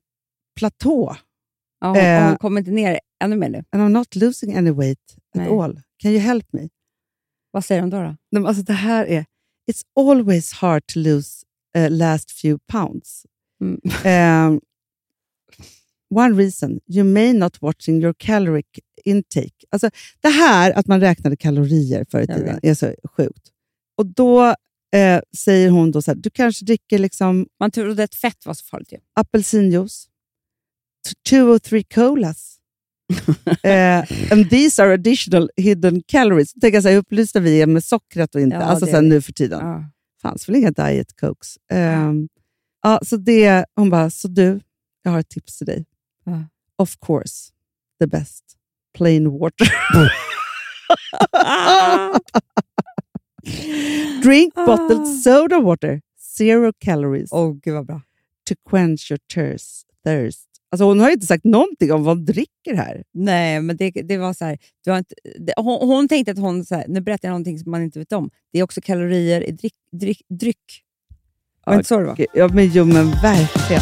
[0.55, 1.15] platå.
[1.81, 2.27] Ja, hon, Eh.
[2.27, 3.63] hon kommer inte ner ännu mer nu.
[3.71, 5.49] And I'm not losing any weight at Nej.
[5.49, 5.81] all.
[5.97, 6.69] Can you help me?
[7.51, 7.97] Vad säger hon då?
[7.97, 8.03] då?
[8.03, 9.25] Nej, men alltså det här är...
[9.71, 11.45] It's always hard to lose
[11.77, 13.25] uh, last few pounds.
[13.61, 14.51] Mm.
[14.53, 14.61] Um,
[16.09, 18.65] one reason, you may not watching your caloric
[19.05, 19.65] intake.
[19.69, 19.89] Alltså,
[20.21, 23.51] det här att man räknade kalorier förr i tiden är så sjukt.
[23.97, 24.55] Och då
[24.95, 28.53] eh, säger hon då så här, du kanske dricker liksom Man trodde att fett var
[28.53, 28.91] så farligt.
[28.91, 28.97] Ju.
[29.13, 30.07] apelsinjuice,
[31.29, 32.55] two or three colas.
[33.63, 36.53] eh, and these are additional hidden calories.
[36.61, 38.55] Tänk så här, hur upplysta vi är med sockret och inte.
[38.55, 39.01] Ja, alltså vi.
[39.01, 39.59] nu för tiden.
[39.59, 39.83] Ja.
[40.21, 41.57] fanns väl inga diet cokes.
[41.71, 42.29] Ehm,
[42.83, 44.59] ja, så det, hon bara, så du,
[45.03, 45.85] jag har ett tips till dig.
[46.29, 46.43] Ja.
[46.77, 47.51] Of course,
[47.99, 48.43] the best.
[48.93, 49.67] Plain water.
[54.23, 56.01] Drink bottled soda water.
[56.37, 57.29] Zero calories.
[57.31, 58.01] Åh, gud vad bra.
[58.49, 59.85] To quench your thirst.
[60.05, 60.45] thirst.
[60.71, 63.03] Alltså hon har ju inte sagt någonting om vad hon dricker här.
[63.13, 66.37] Nej, men det, det var så här, du har inte, det, hon, hon tänkte att
[66.37, 68.29] hon, så här, nu berättar jag någonting som man inte vet om.
[68.53, 69.73] Det är också kalorier i dryck.
[69.91, 70.83] dryck, dryck.
[71.65, 72.25] Var det inte så det var?
[72.33, 73.81] Ja, men jo, men verkligen.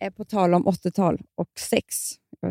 [0.00, 1.94] eh, på tal om 80-tal och sex.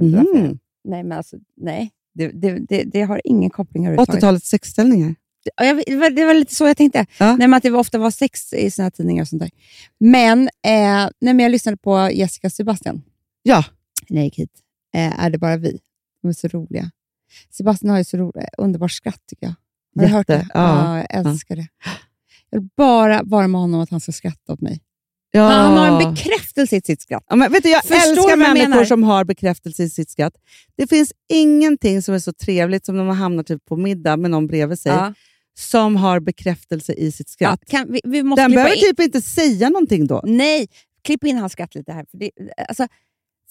[0.01, 0.59] Mm.
[0.83, 1.91] Nej, men alltså, nej.
[2.13, 4.23] Det, det, det, det har ingen koppling överhuvudtaget.
[4.23, 5.15] 80-talets sexställningar.
[5.55, 7.05] Ja, jag, det, var, det var lite så jag tänkte.
[7.19, 7.35] Ja.
[7.35, 9.51] Nej, men att det var- ofta var sex i här tidningar och sånt där.
[9.97, 13.01] Men, eh, nej, men jag lyssnade på Jessica Sebastian
[13.43, 13.63] Ja.
[14.09, 14.51] när jag gick hit.
[14.95, 15.79] Eh, är det bara vi?
[16.21, 16.91] De är så roliga.
[17.49, 19.53] Sebastian har ju så underbart skratt tycker jag.
[20.01, 20.33] Har du hört det?
[20.33, 20.97] Jätte, ja.
[20.97, 21.67] jag älskar det.
[22.49, 24.81] Jag vill bara vara med honom att han ska skratta åt mig.
[25.31, 25.41] Ja.
[25.49, 27.23] Han har en bekräftelse i sitt skratt.
[27.29, 28.83] Ja, men vet du, jag Förstår älskar jag människor menar?
[28.85, 30.33] som har bekräftelse i sitt skratt.
[30.77, 34.31] Det finns ingenting som är så trevligt som när man hamnar typ på middag med
[34.31, 35.13] någon bredvid sig Ja.
[35.59, 37.61] som har bekräftelse i sitt Ja, skratt.
[37.69, 38.81] kan, vi, vi måste Den behöver in.
[38.81, 40.21] typ inte säga någonting då.
[40.25, 40.67] Nej,
[41.03, 42.05] klipp in hans skratt lite här.
[42.11, 42.31] För det,
[42.67, 42.87] alltså,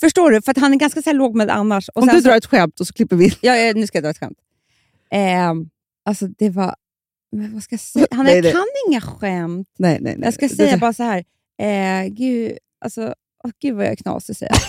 [0.00, 0.42] förstår du?
[0.42, 1.88] För att han är ganska så här lågmäld annars.
[1.88, 3.30] Och Om du så- drar ett skämt och så klipper vi in.
[3.40, 4.38] Ja, ja, nu ska jag dra ett skämt.
[5.10, 5.68] Ehm,
[6.04, 6.74] alltså det var...
[7.32, 8.06] Men vad ska jag säga?
[8.10, 9.68] Han Nej, det- kan inga skämt.
[9.78, 10.24] Nej, nej, nej.
[10.24, 11.24] Jag ska Det- säga bara så här.
[11.62, 14.54] Eh, gud, alltså, åh, gud vad jag är knasig säger.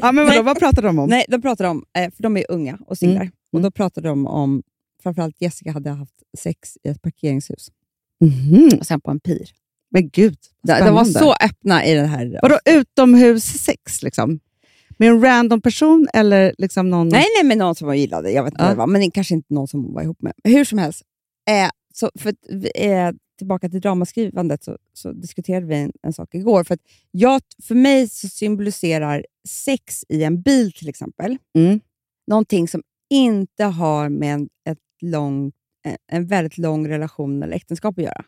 [0.00, 1.08] Ja, men vadå, vad pratar de om?
[1.10, 3.20] Nej, de pratar om, eh, för de är unga och singlar.
[3.22, 3.32] Mm.
[3.52, 4.62] Och då pratade de om,
[5.02, 7.68] framförallt Jessica hade haft sex i ett parkeringshus.
[8.24, 8.68] Mhm.
[8.80, 9.50] Och sen på en pir.
[9.90, 11.18] Men gud, De, de var spännande.
[11.18, 12.38] så öppna i den här...
[12.42, 14.40] Vadå utomhussex liksom?
[14.98, 17.08] Med en random person eller liksom någon...
[17.08, 18.30] Nej, nej, men någon som jag gillade.
[18.30, 18.66] Jag vet inte Ja.
[18.68, 20.32] vad det var, men kanske inte någon som hon var ihop med.
[20.44, 21.02] Hur som helst.
[21.50, 26.12] Eh, så för att, vi- eh, tillbaka till dramaskrivandet så, så diskuterade vi en, en
[26.12, 26.64] sak igår.
[26.64, 26.80] För, att
[27.10, 31.80] jag, för mig så symboliserar sex i en bil till exempel Mm.
[32.26, 35.52] någonting som inte har med en, ett lång,
[35.84, 38.24] en, en väldigt lång relation eller äktenskap att göra.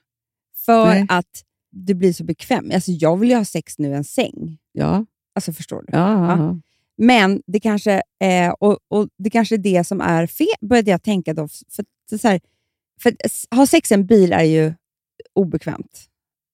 [0.66, 1.06] För Nej.
[1.08, 2.70] att du blir så bekväm.
[2.74, 4.58] Alltså, jag vill ju ha sex nu i en säng.
[4.72, 5.06] Ja.
[5.34, 5.86] Alltså, förstår du?
[5.92, 6.58] Ja, ja.
[6.96, 11.02] Men det kanske, eh, och, och det kanske är det som är fel, började jag
[11.02, 11.48] tänka då.
[11.48, 12.40] För, är så här,
[13.02, 13.14] för
[13.56, 14.72] ha sex i en bil är ju
[15.34, 16.04] obekvämt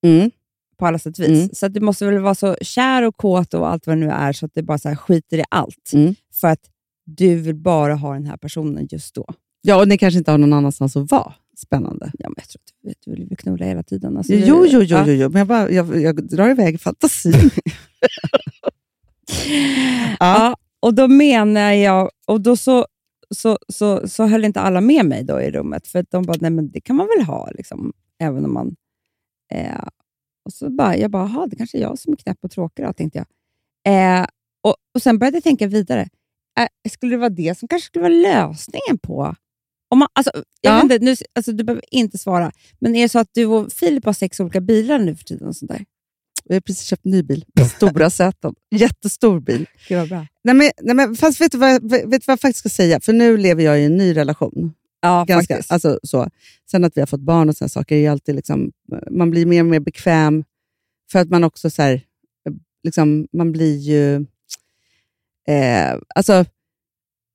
[0.06, 0.30] Mm.
[0.78, 1.28] på alla sätt och vis.
[1.28, 1.48] Mm.
[1.52, 4.10] Så att du måste väl vara så kär och kåt och allt vad det nu
[4.10, 5.90] är, så att det bara så skiter i allt.
[5.92, 6.14] Mm.
[6.40, 6.60] För att
[7.06, 9.26] du vill bara ha den här personen just då.
[9.62, 11.32] Ja, och ni kanske inte har någon annanstans att vara.
[11.56, 12.10] Spännande.
[12.18, 14.16] Ja, men jag tror att du, du vill knulla hela tiden.
[14.16, 15.04] Alltså, Jo, jo, jo, ja.
[15.06, 15.28] jo, jo.
[15.28, 17.34] men jag, bara, jag, jag drar iväg fantasin.
[20.18, 20.56] Ja.
[20.80, 22.86] och då menar jag, och då så,
[23.30, 26.50] så, så, så höll inte alla med mig då i rummet, för de bara, nej
[26.50, 28.76] men det kan man väl ha, liksom, även om man...
[29.52, 29.88] Eh,
[30.44, 32.84] och så bara, jag bara, "Jaha, det kanske är jag som är knäpp och tråkig
[32.84, 33.26] då, tänkte jag.
[34.20, 34.26] Eh,
[34.62, 36.08] och, och Sen började jag tänka vidare.
[36.60, 39.34] Eh, skulle det vara det som kanske skulle vara lösningen på...
[39.88, 40.82] Om man, alltså, jag Ja.
[40.82, 44.04] inte, nu, alltså, du behöver inte svara, men är det så att du och Filip
[44.04, 45.48] har sex olika bilar nu för tiden?
[45.48, 45.84] Och sånt där?
[46.44, 47.44] Jag har precis köpt en ny bil.
[47.76, 48.54] Stora säten.
[48.70, 49.66] Jättestor bil.
[49.88, 50.26] Gud vad bra.
[50.44, 52.68] Nej, men, nej, men, fast vet du, vad, jag- vet du vad jag faktiskt ska
[52.68, 53.00] säga?
[53.00, 54.72] För nu lever jag i en ny relation.
[55.00, 55.72] Ja, Ganska, faktiskt.
[55.72, 56.30] alltså, så.
[56.70, 58.72] Sen att vi har fått barn och såna saker, är alltid liksom,
[59.10, 60.44] man blir mer och mer bekväm.
[61.12, 62.02] För att man också så här,
[62.84, 64.14] liksom, man blir ju...
[65.48, 66.44] Eh, alltså,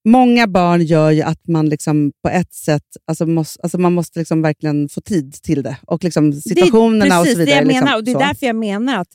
[0.06, 4.20] många barn gör ju att man liksom på ett sätt, alltså måste, alltså man måste
[4.20, 5.78] liksom verkligen få tid till det.
[5.88, 7.56] Och liksom situationerna det är och precis så vidare.
[7.56, 7.98] det jag liksom, menar.
[7.98, 8.20] Och det är så.
[8.20, 9.10] därför jag menar att,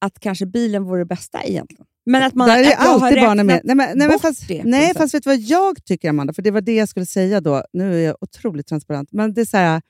[0.00, 1.86] att kanske bilen vore det bästa egentligen.
[2.06, 3.60] Men att man Där är att alltid barnen med.
[3.64, 6.32] Nej, men, nej, men fast, det nej fast vet du vad jag tycker, Amanda?
[6.32, 7.62] För det var det jag skulle säga då.
[7.72, 9.08] Nu är jag otroligt transparent.
[9.12, 9.82] Men det är så här,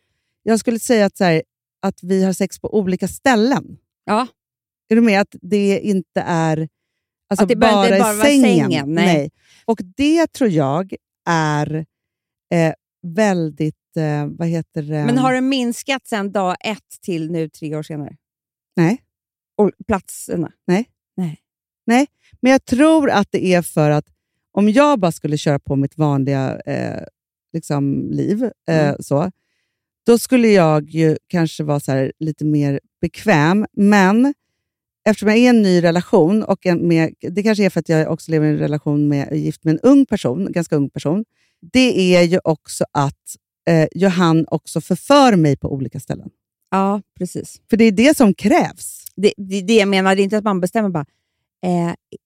[0.42, 1.42] jag skulle säga att, så här,
[1.82, 3.64] att vi har sex på olika ställen.
[4.05, 4.26] Ja.
[4.88, 5.20] Är du med?
[5.20, 6.68] Att det inte är
[7.29, 8.70] alltså, Att det bara, inte bara sängen.
[8.70, 9.31] sängen, nej.
[9.64, 10.95] Och det tror jag
[11.29, 11.87] är
[12.55, 12.72] eh,
[13.03, 13.74] väldigt...
[13.97, 15.05] Eh, vad heter det?
[15.05, 18.16] Men har det minskat sedan dag ett till nu tre år senare?
[18.76, 19.03] Nej.
[19.57, 20.53] Och platserna?
[20.66, 20.89] Nej.
[21.87, 22.07] Nej.
[22.41, 24.07] Men jag tror att det är för att
[24.53, 27.03] om jag bara skulle köra på mitt vanliga eh,
[27.53, 28.97] liksom, liv, eh, Mm.
[29.01, 29.31] så,
[30.07, 33.66] då skulle jag ju kanske vara så här, lite mer bekväm.
[33.72, 34.35] Men
[35.11, 38.12] eftersom jag är i en ny relation, och med, det kanske är för att jag
[38.12, 41.24] också lever i en relation med gift med en ung person, en ganska ung person,
[41.72, 43.36] det är ju också att
[43.68, 46.30] eh, Johan också förför mig på olika ställen.
[46.70, 47.61] Ja, precis.
[47.70, 49.04] För det är det som krävs.
[49.16, 51.06] Det, det, det jag menar, det är inte att man bestämmer bara,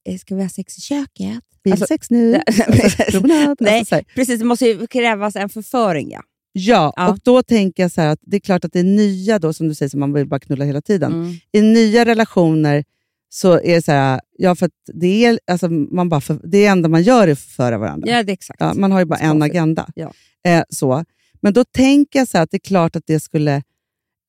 [0.09, 1.41] eh, ska vi ha sex i köket?
[1.71, 3.57] Alltså, Bilsex nu, alltså, promenad.
[3.61, 3.79] Nej.
[3.79, 6.11] Alltså, precis, det måste ju krävas en förföring.
[6.11, 6.23] Ja.
[6.53, 7.11] Ja, Ja.
[7.11, 9.53] och då tänker jag så här att det är klart att det är nya, då,
[9.53, 11.13] som du säger, som man vill bara knulla hela tiden.
[11.13, 11.35] Mm.
[11.53, 12.85] I nya relationer
[13.29, 16.67] så är det så här, ja, för att det är, alltså, man bara för, det
[16.67, 18.09] enda man gör är att förföra varandra.
[18.11, 18.61] ja, det är exakt.
[18.61, 19.89] Ja, man har ju bara en agenda.
[19.95, 20.13] Ja.
[20.45, 21.05] Eh, så.
[21.41, 23.55] Men då tänker jag så här att det är klart att det skulle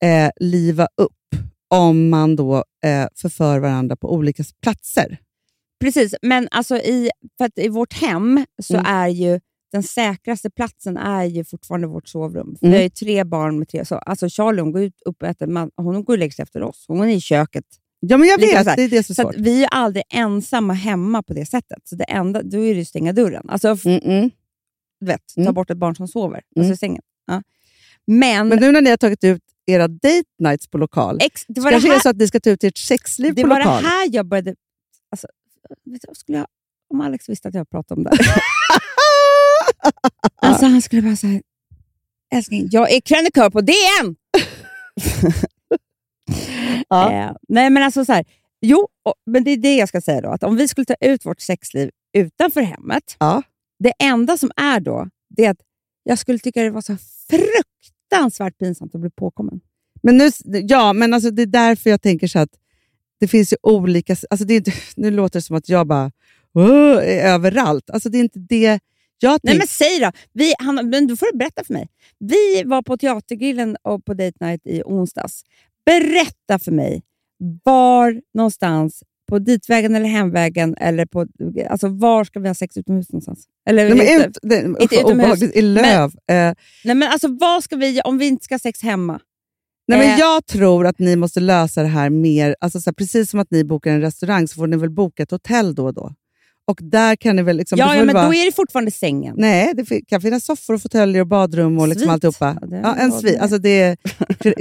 [0.04, 1.12] eh, liva upp
[1.68, 5.18] om man då eh, förför varandra på olika platser.
[5.80, 8.86] Precis, men alltså i, för att i vårt hem så Mm.
[8.86, 9.40] är ju
[9.74, 12.46] den säkraste platsen är ju fortfarande vårt sovrum.
[12.46, 12.56] Mm.
[12.60, 13.84] Vi har ju tre barn med tre.
[13.84, 16.42] Så, alltså Charlie hon går ut upp och äter, man, hon går och lägger sig
[16.42, 16.84] efter oss.
[16.88, 17.64] Hon är i köket.
[18.00, 18.64] Ja, men jag Lika vet.
[18.64, 18.76] så här.
[18.76, 19.34] Det är det som är Så svårt.
[19.38, 21.78] vi är aldrig ensamma hemma på det sättet.
[21.84, 23.44] Så det enda, då är det ju att stänga dörren.
[23.48, 24.30] Alltså, Mm, mm.
[25.00, 25.54] vet, ta Mm.
[25.54, 26.42] bort ett barn som sover.
[26.56, 26.64] Mm.
[26.66, 27.02] Alltså i sängen.
[27.26, 27.42] Ja.
[28.06, 31.54] Men, Men nu när ni har tagit ut era date nights på lokal, ex, det
[31.54, 33.42] det var det kanske här är så att ni ska ta ut ert sexliv Det
[33.42, 33.82] på var lokal.
[33.82, 34.54] det här jag började...
[35.10, 35.26] Alltså,
[36.12, 36.46] skulle jag,
[36.90, 38.10] om Alex visste att jag pratade om det.
[40.36, 41.40] alltså, han skulle bara säga,
[42.34, 44.16] älskling, jag är krönikör på DN!
[46.88, 47.12] Ja.
[47.12, 48.24] eh, nej, men alltså så här,
[48.60, 50.28] jo, och, men det är det jag ska säga då.
[50.30, 53.42] Att om vi skulle ta ut vårt sexliv utanför hemmet, Ja.
[53.78, 55.60] det enda som är då, det är att
[56.02, 56.96] jag skulle tycka det var så
[57.30, 59.60] fruktansvärt pinsamt att bli påkommen.
[60.02, 62.50] Men nu, ja, men alltså det är därför jag tänker så att
[63.20, 64.16] det finns ju olika...
[64.30, 66.12] Alltså det är nu låter det som att jag bara
[67.04, 67.90] överallt.
[67.90, 68.80] Alltså det är inte det
[69.24, 70.10] jag Nej men säg då.
[70.32, 71.88] Vi, han, men då får du berätta för mig.
[72.18, 75.42] Vi var på Teatergrillen och på Date Night i onsdags.
[75.86, 77.02] Berätta för mig
[77.64, 81.26] var någonstans, på ditvägen eller hemvägen, eller på,
[81.70, 83.44] alltså var ska vi ha sex utomhus någonstans?
[83.68, 86.10] Eller, Nej, men ute- ut, det, inte usch, utomhus, I löv.
[86.30, 86.34] eh,
[86.84, 89.20] nej, men alltså vad ska vi, om vi inte ska ha sex hemma?
[89.88, 90.18] nej, men eh.
[90.18, 92.56] jag tror att ni måste lösa det här mer...
[92.60, 95.22] Alltså så här, precis som att ni bokar en restaurang så får ni väl boka
[95.22, 96.14] ett hotell då och då.
[96.66, 97.56] Och där kan ni väl...
[97.56, 99.34] Liksom, det ja, ja, men vara- då är det fortfarande sängen.
[99.38, 102.56] Nej, det kan finnas soffor och fåtöljer och badrum och liksom alltihopa.
[102.60, 103.32] Ja, det Ja, en svit.
[103.32, 103.38] det.
[103.38, 103.96] Alltså det,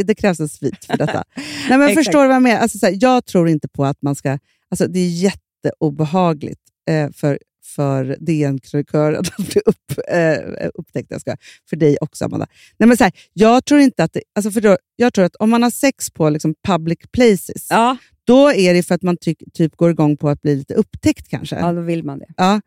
[0.05, 1.23] det krävs en svit för detta.
[1.69, 2.59] Nej, men förstår du vad jag menar?
[2.61, 4.39] Alltså, så här, jag tror inte på att man ska...
[4.71, 7.39] Alltså, det är jätteobehagligt eh, för,
[7.75, 11.11] för DN-krönikören att bli upp, eh, upptäckt.
[11.11, 11.35] Jag ska,
[11.69, 12.47] för dig också, Amanda.
[12.77, 15.35] Nej, men så här, jag tror inte att det, alltså för då, Jag tror att
[15.35, 19.17] om man har sex på liksom, public places, Ja, då är det för att man
[19.17, 21.55] ty, typ går igång på att bli lite upptäckt kanske.
[21.55, 22.27] ja, då vill man det.
[22.37, 22.61] Ja.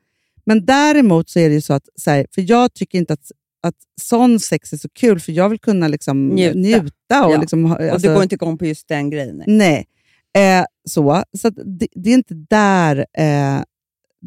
[0.47, 3.33] Men däremot så är det ju så att, så här, för jag tycker inte att,
[3.63, 6.59] att sån sex är så kul, för jag vill kunna liksom Njuta.
[6.59, 7.27] njuta.
[7.27, 7.41] och Ja.
[7.41, 9.43] liksom, ha- Och alltså, du går inte igång på just den grejen.
[9.47, 9.87] Nej.
[10.35, 10.59] Nej.
[10.59, 13.63] Eh, så så det, det är inte där eh,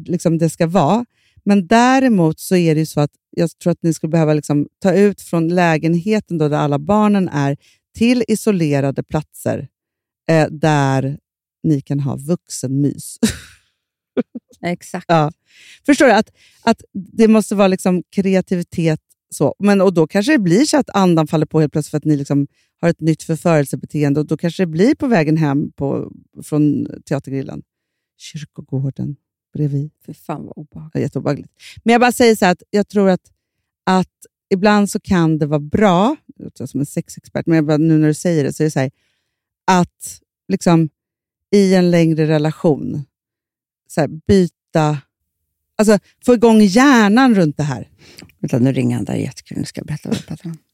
[0.06, 1.04] liksom det ska vara.
[1.44, 4.68] Men däremot så är det ju så att jag tror att ni skulle behöva liksom
[4.82, 7.56] ta ut från lägenheten då där alla barnen är
[7.98, 9.68] till isolerade platser
[10.30, 11.18] eh, där
[11.62, 13.18] ni kan ha vuxenmys.
[14.66, 15.04] Exakt.
[15.08, 15.32] Ja.
[15.86, 16.12] Förstår du?
[16.12, 16.30] Att,
[16.62, 19.00] att det måste vara liksom kreativitet.
[19.34, 19.54] Så.
[19.58, 22.04] Men, och Då kanske det blir så att andan faller på helt plötsligt för att
[22.04, 22.46] ni liksom
[22.80, 24.20] har ett nytt förförelsebeteende.
[24.20, 26.12] Och då kanske det blir på vägen hem på,
[26.42, 27.62] från Teatergrillen.
[28.18, 29.16] Kyrkogården
[29.54, 29.90] bredvid.
[30.06, 30.96] Fy fan vad obehagligt.
[30.96, 31.52] Är jätteobehagligt.
[31.84, 33.32] Men jag bara säger så här att jag tror att,
[33.86, 37.76] att ibland så kan det vara bra, jag låter som en sexexpert, men jag bara,
[37.76, 38.90] nu när du säger det så är det så här,
[39.70, 40.88] att liksom,
[41.50, 43.04] i en längre relation
[43.88, 44.98] så här, byta,
[45.76, 47.88] alltså få igång hjärnan runt det här.
[48.38, 49.04] Vänta, nu ringer han.
[49.04, 49.58] Det är jättekul.
[49.58, 50.58] Nu ska jag berätta vad jag pratar om.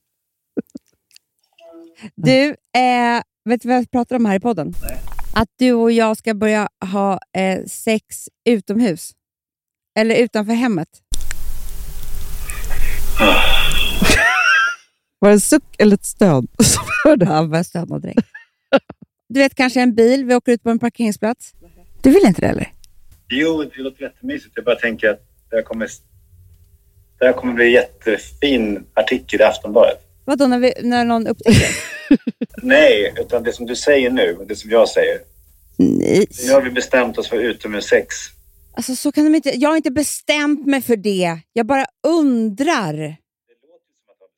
[2.14, 4.74] Du, eh, vet du vad jag pratar om här i podden?
[5.34, 9.12] Att du och jag ska börja ha eh, sex utomhus.
[9.98, 10.88] Eller utanför hemmet.
[15.18, 17.24] Var det en suck eller ett stön som hörde?
[17.24, 18.35] Ja, jag börjar stöna direkt.
[19.28, 21.52] Du vet kanske en bil, vi åker ut på en parkeringsplats.
[22.02, 22.72] Du vill inte det eller?
[23.28, 24.52] Jo, det låter jättemysigt.
[24.54, 25.20] Jag bara tänker att
[25.50, 25.88] det här kommer,
[27.18, 30.02] det här kommer bli en jättefin artikel i Aftonbladet.
[30.24, 31.68] Vadå, när, vi, när någon upptäcker?
[32.62, 35.18] Nej, utan det som du säger nu, det som jag säger.
[35.76, 36.26] Nej.
[36.46, 38.14] Nu har vi bestämt oss för utomhussex.
[38.74, 39.50] Alltså så kan de inte...
[39.56, 41.38] Jag har inte bestämt mig för det.
[41.52, 43.16] Jag bara undrar.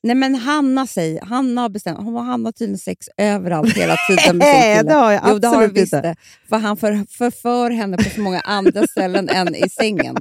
[0.03, 4.39] Nej men Hanna säger, Hanna har bestämt, hon Hanna har tydligen sex överallt hela tiden
[4.39, 4.83] med sin kille.
[4.83, 6.09] det har jag Jo, det har absolut visst inte.
[6.09, 6.17] det.
[6.49, 10.17] För han för, förför henne på så många andra ställen än i sängen.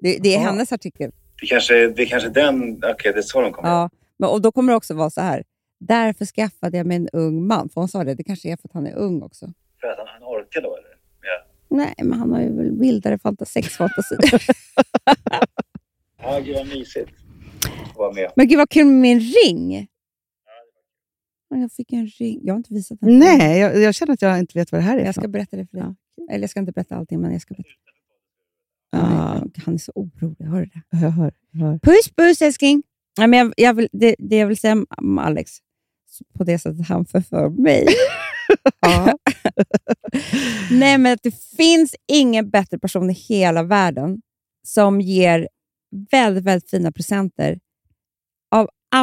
[0.00, 0.40] Det, det är Ja.
[0.40, 1.10] hennes artikel.
[1.40, 2.74] Det kanske, det kanske den...
[2.84, 3.90] Okej, det är så de kommer Ja.
[4.18, 5.44] Men, och då kommer det också vara så här.
[5.80, 7.68] Därför skaffade jag mig en ung man.
[7.68, 9.52] För hon sa det, det kanske är för att han är ung också.
[9.80, 10.88] För att han, han orkar då, eller?
[11.22, 11.46] Ja.
[11.76, 14.20] Nej, men han har ju väl vildare fanta- sexfantasier.
[16.22, 17.10] Ja, gud vad mysigt.
[17.96, 18.32] Vara med.
[18.36, 19.86] men gud vad kul med min ring!
[21.48, 22.40] Ja, Jag fick en ring.
[22.42, 23.18] Jag har inte visat den.
[23.18, 25.04] Nej, jag, jag känner att jag inte vet vad det här är.
[25.04, 25.86] Jag ska berätta det för dig.
[25.86, 25.94] Ja.
[26.30, 27.70] Eller jag ska inte berätta allting, men jag ska berätta.
[28.90, 29.34] Ja.
[29.34, 30.46] Nej, Han är så orolig.
[30.46, 30.82] Hör du det?
[30.90, 31.32] Jag hör.
[31.50, 31.78] Jag hör.
[31.78, 32.82] Puss, puss älskling!
[33.18, 35.50] Nej, men jag, jag vill, det, det jag vill säga om Alex,
[36.38, 37.86] på det sättet han förför mig.
[38.80, 39.18] Ja.
[40.70, 44.20] Nej, men att det finns ingen bättre person i hela världen
[44.66, 45.48] som ger
[46.10, 47.58] väldigt, väldigt fina presenter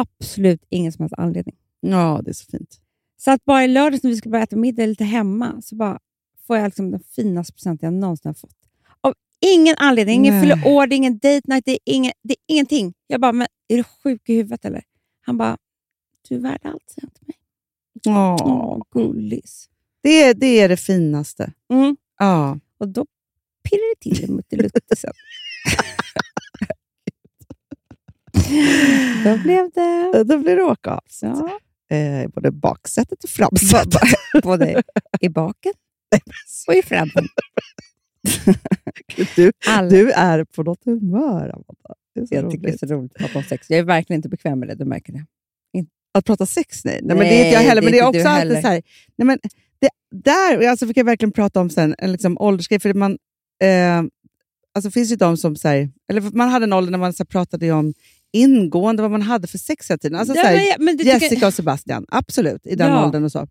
[0.00, 1.56] absolut ingen som helst anledning.
[1.80, 2.80] ja, det är så fint.
[3.16, 5.98] Så att bara i lördags när vi skulle börja äta middag lite hemma, så bara
[6.46, 8.56] får jag liksom den finaste presenten jag någonsin har fått.
[9.00, 10.14] Av ingen anledning.
[10.26, 12.94] Ingen fyller år, det är ingen date night, det är, ingen, det är ingenting.
[13.06, 14.82] Jag bara, men är du sjuk i huvudet eller?
[15.20, 15.56] Han bara,
[16.28, 17.36] du är värd allt, säger han till mig.
[18.02, 18.36] Ja.
[18.44, 19.68] Åh, gullis.
[20.02, 21.52] Det, är- det är det finaste.
[21.72, 21.96] Mm.
[22.18, 22.58] Ja.
[22.78, 23.06] Och då
[23.62, 25.12] pirrar det till i mutteluttisen.
[29.24, 30.24] då blev det...
[30.24, 31.00] Då blir det åka av.
[31.08, 31.58] så att Ja.
[31.96, 34.42] Eh, både baksätet och framsätet.
[34.42, 34.82] både
[35.20, 35.72] i baken
[36.68, 37.26] och i frammen.
[39.36, 39.52] Du,
[39.90, 41.94] du är på något humör, Amanda.
[42.12, 42.80] Jag tycker det är roligt.
[42.80, 43.70] så roligt att prata om sex.
[43.70, 45.24] Jag är verkligen inte bekväm med det, du märker det.
[46.14, 47.00] Att prata sex, nej.
[47.02, 47.80] nej, men det är inte jag Nej, heller.
[47.80, 48.82] det Men det är också alltid så här...
[49.16, 49.38] Nej, men
[49.78, 52.80] det, där alltså, fick jag verkligen prata om sen, en liksom åldersgrej.
[52.80, 53.18] För man,
[53.62, 54.02] eh,
[54.74, 55.56] alltså, finns ju de som...
[55.56, 57.94] Så här, eller man hade en ålder när man så här, pratade om
[58.32, 60.18] ingående vad man hade för sex hela tiden.
[60.18, 63.06] Alltså, Ja, så här, men Jessica tycker- och Sebastian, absolut, i den Ja.
[63.06, 63.48] åldern och så.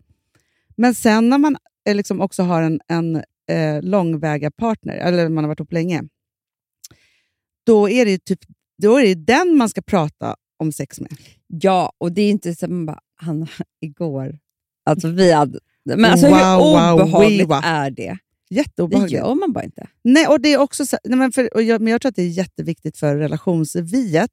[0.76, 1.56] Men sen när man
[1.88, 3.16] eh, liksom också har en, en
[3.50, 6.02] eh, långväga partner, eller man har varit ihop länge,
[7.66, 8.40] då är det typ,
[8.82, 11.12] då är det den man ska prata om sex med.
[11.46, 13.46] Ja, och det är inte som man bara, han
[13.80, 14.38] igår.
[14.86, 15.58] Alltså vi hade...
[15.84, 17.60] Men alltså Wow, hur obehagligt wow.
[17.64, 18.18] är det?
[18.48, 19.12] Det Jätteobehagligt.
[19.12, 19.86] gör man bara inte.
[20.04, 22.22] Nej, och det är också så, nej, men, för, jag, men jag tror att det
[22.22, 24.30] är jätteviktigt för relationsviet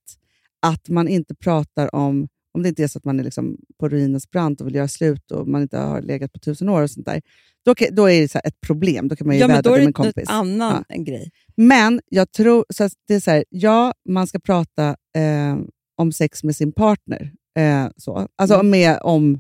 [0.60, 3.90] att man inte pratar om, om det inte är så att man är liksom på
[3.90, 6.92] ruinens brant och vill göra slut och man inte har legat på tusen år och
[6.92, 7.22] sånt där.
[7.66, 9.08] Då, då är det så ett problem.
[9.08, 10.30] Då kan man ju Ja, vädra då är det det med en kompis.
[10.30, 11.32] annan en grej.
[11.58, 15.58] Men jag tror, så det är så här, ja, man ska prata eh,
[15.98, 17.34] om sex med sin partner.
[17.58, 18.28] Eh, så.
[18.36, 18.70] Alltså Mm.
[18.70, 19.40] med, om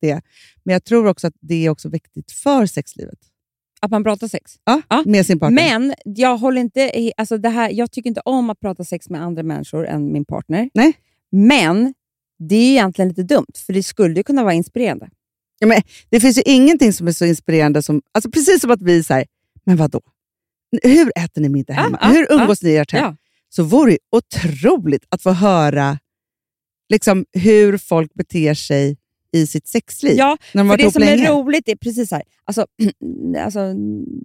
[0.00, 0.20] det.
[0.64, 3.18] Men jag tror också att det är också viktigt för sexlivet.
[3.80, 4.52] Att man pratar sex.
[4.64, 5.02] Ja, Ja.
[5.06, 5.62] Med sin partner.
[5.78, 9.22] Men jag, håller inte, alltså det här, jag tycker inte om att prata sex med
[9.22, 10.70] andra människor än min partner.
[10.74, 10.92] Nej.
[11.30, 11.94] Men
[12.38, 15.08] det är egentligen lite dumt, för det skulle kunna vara inspirerande.
[15.58, 18.02] Ja, men det finns ju ingenting som är så inspirerande som...
[18.12, 19.26] Alltså precis som att vi säger,
[19.66, 20.00] men vadå?
[20.82, 21.98] Hur äter ni middag hemma?
[22.00, 23.04] ja, Hur umgås ni i ert hem?
[23.04, 23.16] Ja.
[23.48, 25.98] Så vore det otroligt att få höra
[26.88, 28.96] liksom, hur folk beter sig
[29.36, 30.16] i sitt sexliv.
[30.16, 31.28] Ja, när de för det som länge.
[31.28, 32.66] är roligt är precis så här, alltså,
[33.44, 33.74] alltså,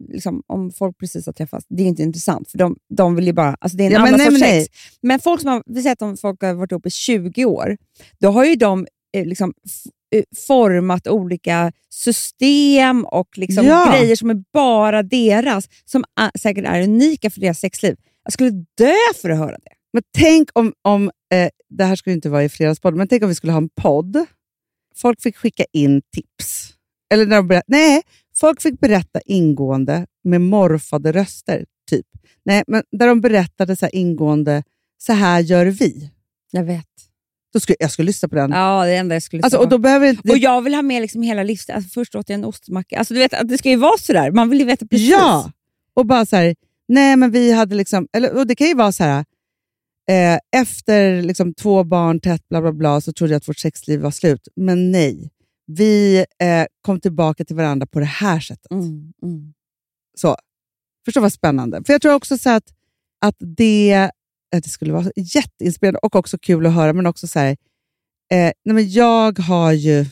[0.10, 3.34] liksom, om folk precis har träffats, det är inte intressant, för de, de vill ju
[3.34, 4.62] bara, alltså det är en Ja, men annan nej, sorts nej.
[4.62, 4.76] sex.
[5.01, 7.78] Men folk som har, vi säger att de, folk har varit ihop i 20 år,
[8.20, 8.88] då har ju de
[9.18, 9.54] eh, liksom,
[10.16, 13.95] eh, format olika system och liksom Ja.
[13.99, 17.95] grejer som är bara deras, som är, säkert är unika för deras sexliv.
[18.24, 19.72] Jag skulle dö för att höra det.
[19.93, 23.30] Men tänk om, om eh, det här skulle inte vara i Fredagspodd, men tänk om
[23.30, 24.26] vi skulle ha en podd.
[24.96, 26.74] Folk fick skicka in tips.
[27.14, 28.02] Eller när de berätt, nej,
[28.36, 31.66] folk fick berätta ingående med morfade röster.
[31.89, 32.06] typ.
[32.46, 34.64] Nej, men där de berättade så ingående,
[34.98, 36.12] så här gör vi.
[36.52, 36.86] Jag vet.
[37.54, 38.52] Då skulle, jag skulle lyssna på den.
[38.52, 41.22] Ja, det enda jag skulle alltså, och då behöver Och jag vill ha med liksom
[41.22, 41.78] hela livsstilen.
[41.78, 43.00] Alltså först åt jag en ostmacka.
[43.00, 44.32] Alltså du vet, det ska ju vara sådär.
[44.32, 45.10] Man vill ju veta precis.
[45.10, 45.52] Ja!
[45.94, 46.56] Och bara så här,
[46.88, 49.26] nej men vi hade liksom, eller, och det kan ju vara så här,
[50.10, 53.99] eh, efter liksom två barn tätt, bla bla bla, så trodde jag att vårt sexliv
[53.99, 54.47] var slut.
[54.56, 55.32] Men nej,
[55.66, 58.72] vi eh, kom tillbaka till varandra på det här sättet.
[58.72, 59.54] Mm, mm.
[60.18, 60.38] Så.
[61.06, 61.84] Förstå vad spännande.
[61.86, 62.74] För jag tror också så att,
[63.22, 64.10] att det, eh,
[64.62, 67.49] det skulle vara jätteinspirerande och också kul att höra, men också så här,
[68.32, 70.06] eh, nej men jag har ju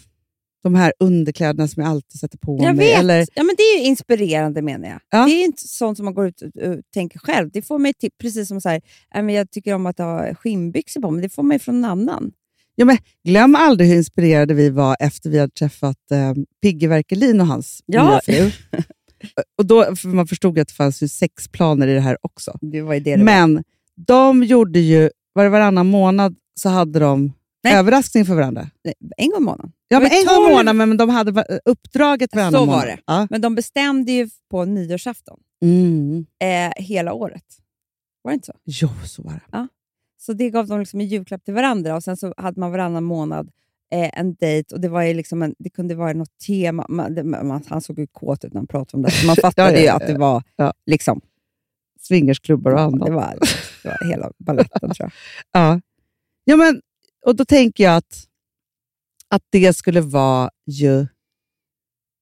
[0.64, 2.88] de här underkläderna som jag alltid sätter på Jag mig.
[2.88, 3.00] vet.
[3.00, 5.00] Eller, Ja, men det är ju inspirerande menar jag.
[5.10, 5.26] Ja.
[5.26, 7.50] Det är inte sånt som man går ut och, och tänker själv.
[7.54, 8.82] Det får mig till, precis som så här,
[9.30, 11.22] jag tycker om att ha skinnbyxor på mig.
[11.22, 12.32] Det får man från någon annan.
[12.76, 12.98] Ja, men
[13.28, 17.84] glöm aldrig hur inspirerade vi var efter vi hade träffat eh, Pigge Werkelin och hans
[17.86, 18.10] Ja.
[18.10, 18.52] nya fru.
[19.58, 22.18] och då, för man förstod ju att det fanns ju sex planer i det här
[22.22, 22.58] också.
[22.62, 23.24] Det var det det var.
[23.24, 23.64] Men
[23.96, 27.34] de gjorde ju, var det varannan månad så hade de
[27.64, 27.76] Nej.
[27.76, 28.70] överraskning för varandra.
[28.84, 29.72] Nej, En gång i månaden.
[29.88, 32.88] Ja, men en gång i månaden, men de hade uppdraget varannan Så var månad.
[32.88, 32.98] det.
[33.06, 33.28] Ja.
[33.30, 35.40] Men de bestämde ju på nyårsafton.
[35.66, 36.26] Mm.
[36.40, 37.44] Eh, hela året.
[38.22, 38.54] Var det inte så?
[38.66, 39.68] Jo, så var det.
[40.18, 43.04] Så det gav de liksom en julklapp till varandra och sen så hade man varannan
[43.04, 43.50] månad
[43.94, 46.86] eh, en dejt och det, var ju liksom en, det kunde vara något tema.
[46.90, 49.36] Man, det, man, han såg ju kåt ut när han pratade om det, så man
[49.42, 50.18] fattade Ja, ja, ju ja, att det ja.
[50.20, 50.74] var Ja.
[50.86, 51.22] liksom,
[52.00, 53.06] Swingersklubbar och annat.
[53.08, 53.38] det var,
[53.84, 55.12] det var hela baletten tror jag.
[55.52, 55.82] Ja.
[56.46, 56.82] ja men,
[57.26, 58.28] och då tänker jag att,
[59.28, 61.08] att det skulle vara ju...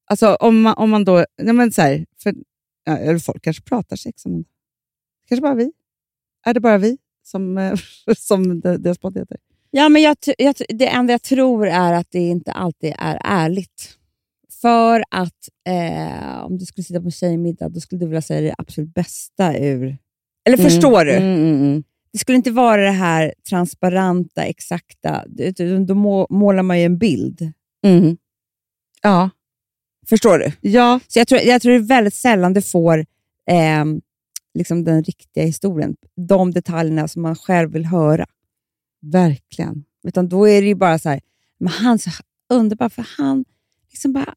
[0.06, 1.24] Alltså om man, om man då...
[1.36, 2.34] Ja, men så här, för,
[2.84, 4.44] ja, eller folk kanske pratar sex om det.
[5.28, 5.72] Kanske bara vi.
[6.46, 7.76] Är det bara vi som,
[8.16, 9.36] som det- deras podd heter?
[9.70, 13.96] Ja, men jag, jag, det enda jag tror är att det inte alltid är ärligt.
[14.60, 18.54] För att eh, om du skulle sitta på tjejmiddag, då skulle du vilja säga det
[18.58, 19.98] absolut bästa ur...
[20.44, 21.12] Eller förstår du?
[21.12, 21.84] Mm, mm, mm.
[22.12, 25.24] Det skulle inte vara det här transparenta, exakta.
[25.86, 27.52] Då må, målar man ju en bild.
[27.84, 28.16] Mm.
[29.02, 29.30] Ja.
[30.08, 30.52] Förstår du?
[30.60, 32.98] ja, Så jag tror, jag tror det är väldigt sällan du får
[33.50, 33.84] eh,
[34.54, 35.96] liksom den riktiga historien.
[36.16, 38.26] De detaljerna som man själv vill höra.
[39.02, 39.84] verkligen.
[40.08, 41.20] Utan då är det ju bara så här,
[41.58, 42.10] men han är så
[42.52, 43.44] underbar för han
[43.90, 44.34] liksom bara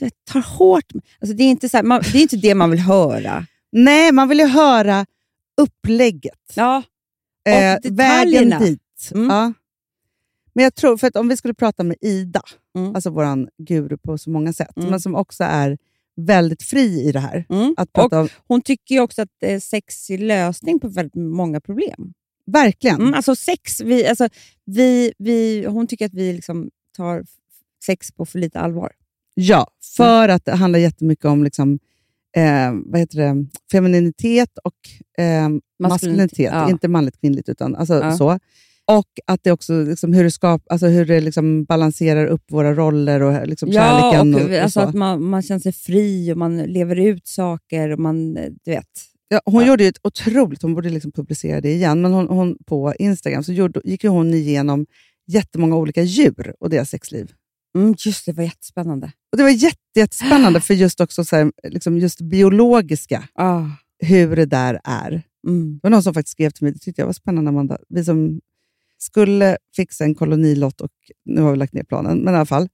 [0.00, 0.92] vet, tar hårt.
[1.20, 3.46] Alltså det, är inte så här, man, det är inte det man vill höra.
[3.72, 5.06] Nej, man vill ju höra
[5.56, 6.52] upplägget.
[6.54, 6.82] Ja,
[7.44, 9.10] Eh, vägen dit.
[9.14, 9.30] Mm.
[9.30, 9.52] Ja.
[10.54, 12.42] Men jag tror, för att om vi skulle prata med Ida,
[12.76, 12.94] Mm.
[12.94, 14.90] alltså vår guru på så många sätt, Mm.
[14.90, 15.78] men som också är
[16.16, 17.44] väldigt fri i det här.
[17.48, 17.74] Mm.
[17.76, 21.60] Att prata om, hon tycker ju också att eh, sex är lösning på väldigt många
[21.60, 22.12] problem.
[22.46, 23.00] verkligen.
[23.00, 24.28] Mm, alltså sex, vi, alltså,
[24.64, 27.24] vi, vi, hon tycker att vi liksom tar
[27.84, 28.92] sex på för lite allvar.
[29.34, 29.66] Ja,
[29.96, 31.78] för att det handlar jättemycket om liksom,
[32.36, 33.46] eh, vad heter det?
[33.72, 35.48] femininitet och eh,
[35.82, 36.50] maskulinitet.
[36.52, 36.70] ja.
[36.70, 38.16] Inte manligt kvinnligt, utan alltså, Ja.
[38.16, 38.38] så.
[38.86, 42.74] Och att det också liksom, hur det, skap, alltså, hur det liksom balanserar upp våra
[42.74, 44.34] roller och liksom, Ja, kärleken.
[44.34, 44.86] och, och, och alltså så.
[44.88, 47.90] att man, man känner sig fri och man lever ut saker.
[47.90, 48.86] och man, eh, du vet.
[49.28, 49.68] Ja, hon Ja.
[49.68, 53.44] gjorde ju ett otroligt, hon borde liksom publicera det igen, men hon, hon, på Instagram
[53.44, 54.86] så gjorde, gick hon igenom
[55.26, 57.30] jättemånga olika djur och deras sexliv.
[57.74, 59.12] Mm, just det, var jättespännande.
[59.32, 63.64] Och Det var jätte, jättespännande för just också så här, liksom just biologiska, Ah,
[63.98, 65.22] hur det där är.
[65.48, 65.72] mm.
[65.74, 67.78] Det var någon som faktiskt skrev till mig, det tyckte jag var spännande Amanda.
[67.88, 68.40] Vi som
[68.98, 70.90] skulle fixa en kolonilott och
[71.24, 72.68] nu har vi lagt ner planen, men i alla fall.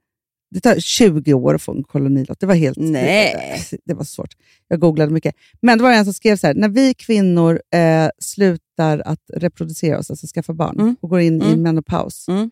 [0.51, 2.41] Det tar 20 år att få en kolonilott.
[2.41, 3.63] Det var helt Nej.
[3.85, 4.35] Det, var svårt.
[4.69, 5.35] Jag googlade mycket.
[5.63, 9.99] Men det var en som skrev så här, när vi kvinnor eh, slutar att reproducera
[9.99, 10.97] oss, alltså skaffa barn, Mm.
[11.01, 11.63] och går in i Mm.
[11.63, 12.51] menopaus, Mm.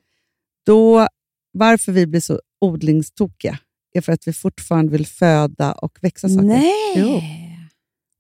[0.67, 1.09] då,
[1.59, 3.59] varför vi blir så odlingstokiga
[3.95, 6.47] är för att vi fortfarande vill föda och växa saker.
[6.47, 6.95] Nej!
[6.97, 7.21] Jo.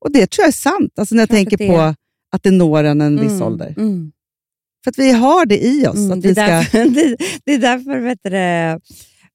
[0.01, 1.95] Och det tror jag är sant, alltså när jag Klart tänker det på
[2.33, 3.75] att det når en en viss Mm, ålder.
[3.77, 4.13] Mm.
[4.85, 5.97] För att vi har det i oss.
[5.97, 8.31] Mm, att det, vi är ska, därför, det, det är därför vet du,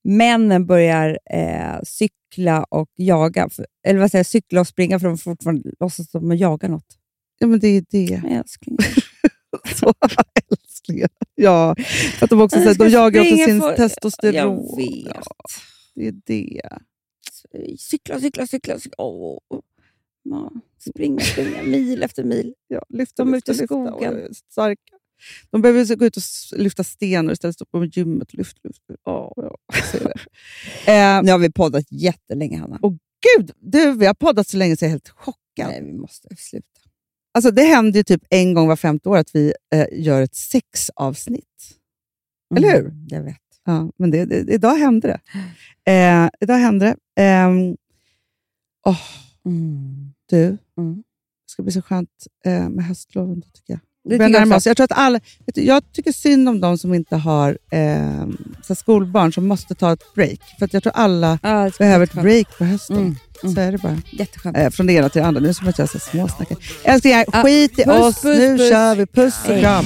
[0.09, 3.49] männen börjar eh, cykla och jaga.
[3.87, 6.97] Eller vad säger jag, cykla och springa för de fortfarande låtsas som att jaga något.
[7.39, 8.21] ja, men det är det.
[8.23, 8.77] Men älskling.
[9.75, 9.93] Så,
[10.87, 11.09] bröstmuskler.
[11.35, 11.75] Ja,
[12.19, 14.65] för att de också säger, de jagar efter sin testosteron.
[14.67, 15.15] Jag vet.
[15.15, 15.23] Ja,
[15.93, 17.77] det är det.
[17.77, 18.79] Cykla, cykla, cykla.
[18.79, 19.03] cykla.
[19.03, 19.39] Åh.
[20.23, 22.53] Ja, springa, springa, mil efter mil.
[22.67, 24.33] Ja, lyfta, De är ute i skogen.
[24.33, 24.97] Starka.
[25.51, 26.23] De behöver gå ut och
[26.59, 28.59] lyfta stenar istället för att stå på gymmet och lyfta.
[28.63, 28.93] lyfta.
[29.05, 29.33] Ja,
[30.87, 32.79] eh, Nu har vi poddat jättelänge, Hanna.
[32.81, 32.93] Och
[33.37, 35.67] Gud, du, vi har poddat så länge så jag är helt chockad.
[35.67, 36.80] Nej, vi måste sluta.
[37.33, 40.35] Alltså, det händer ju typ en gång var femte år att vi eh, gör ett
[40.35, 41.45] sexavsnitt.
[42.55, 42.79] Eller hur?
[42.85, 43.37] Mm, jag vet.
[43.65, 45.19] Ja, men det, det, idag hände det.
[45.91, 47.21] Eh, idag hände det.
[47.23, 47.77] Ehm,
[48.87, 48.99] åh,
[49.45, 50.13] Mm.
[50.25, 50.95] du, Mm.
[50.95, 53.79] det ska bli så skönt eh, med höstloven, då, tycker jag.
[54.03, 54.63] Det tycker jag oss.
[54.63, 55.19] Tror att alla,
[55.53, 58.27] jag tycker synd om de som inte har eh,
[58.63, 60.39] så skolbarn som måste ta ett break.
[60.59, 62.97] För jag tror alla bli behöver ett break på hösten.
[62.97, 63.55] Mm, mm.
[63.55, 64.01] Så är det bara.
[64.11, 64.57] Jätteskönt.
[64.57, 65.39] Eh, från det ena till det andra.
[65.41, 66.57] Nu är det som att jag småsnackar.
[66.83, 68.21] Älsklingar, Ja, skit i puss, oss.
[68.21, 68.69] puss, nu puss.
[68.69, 69.05] kör vi.
[69.05, 69.85] Puss och kram.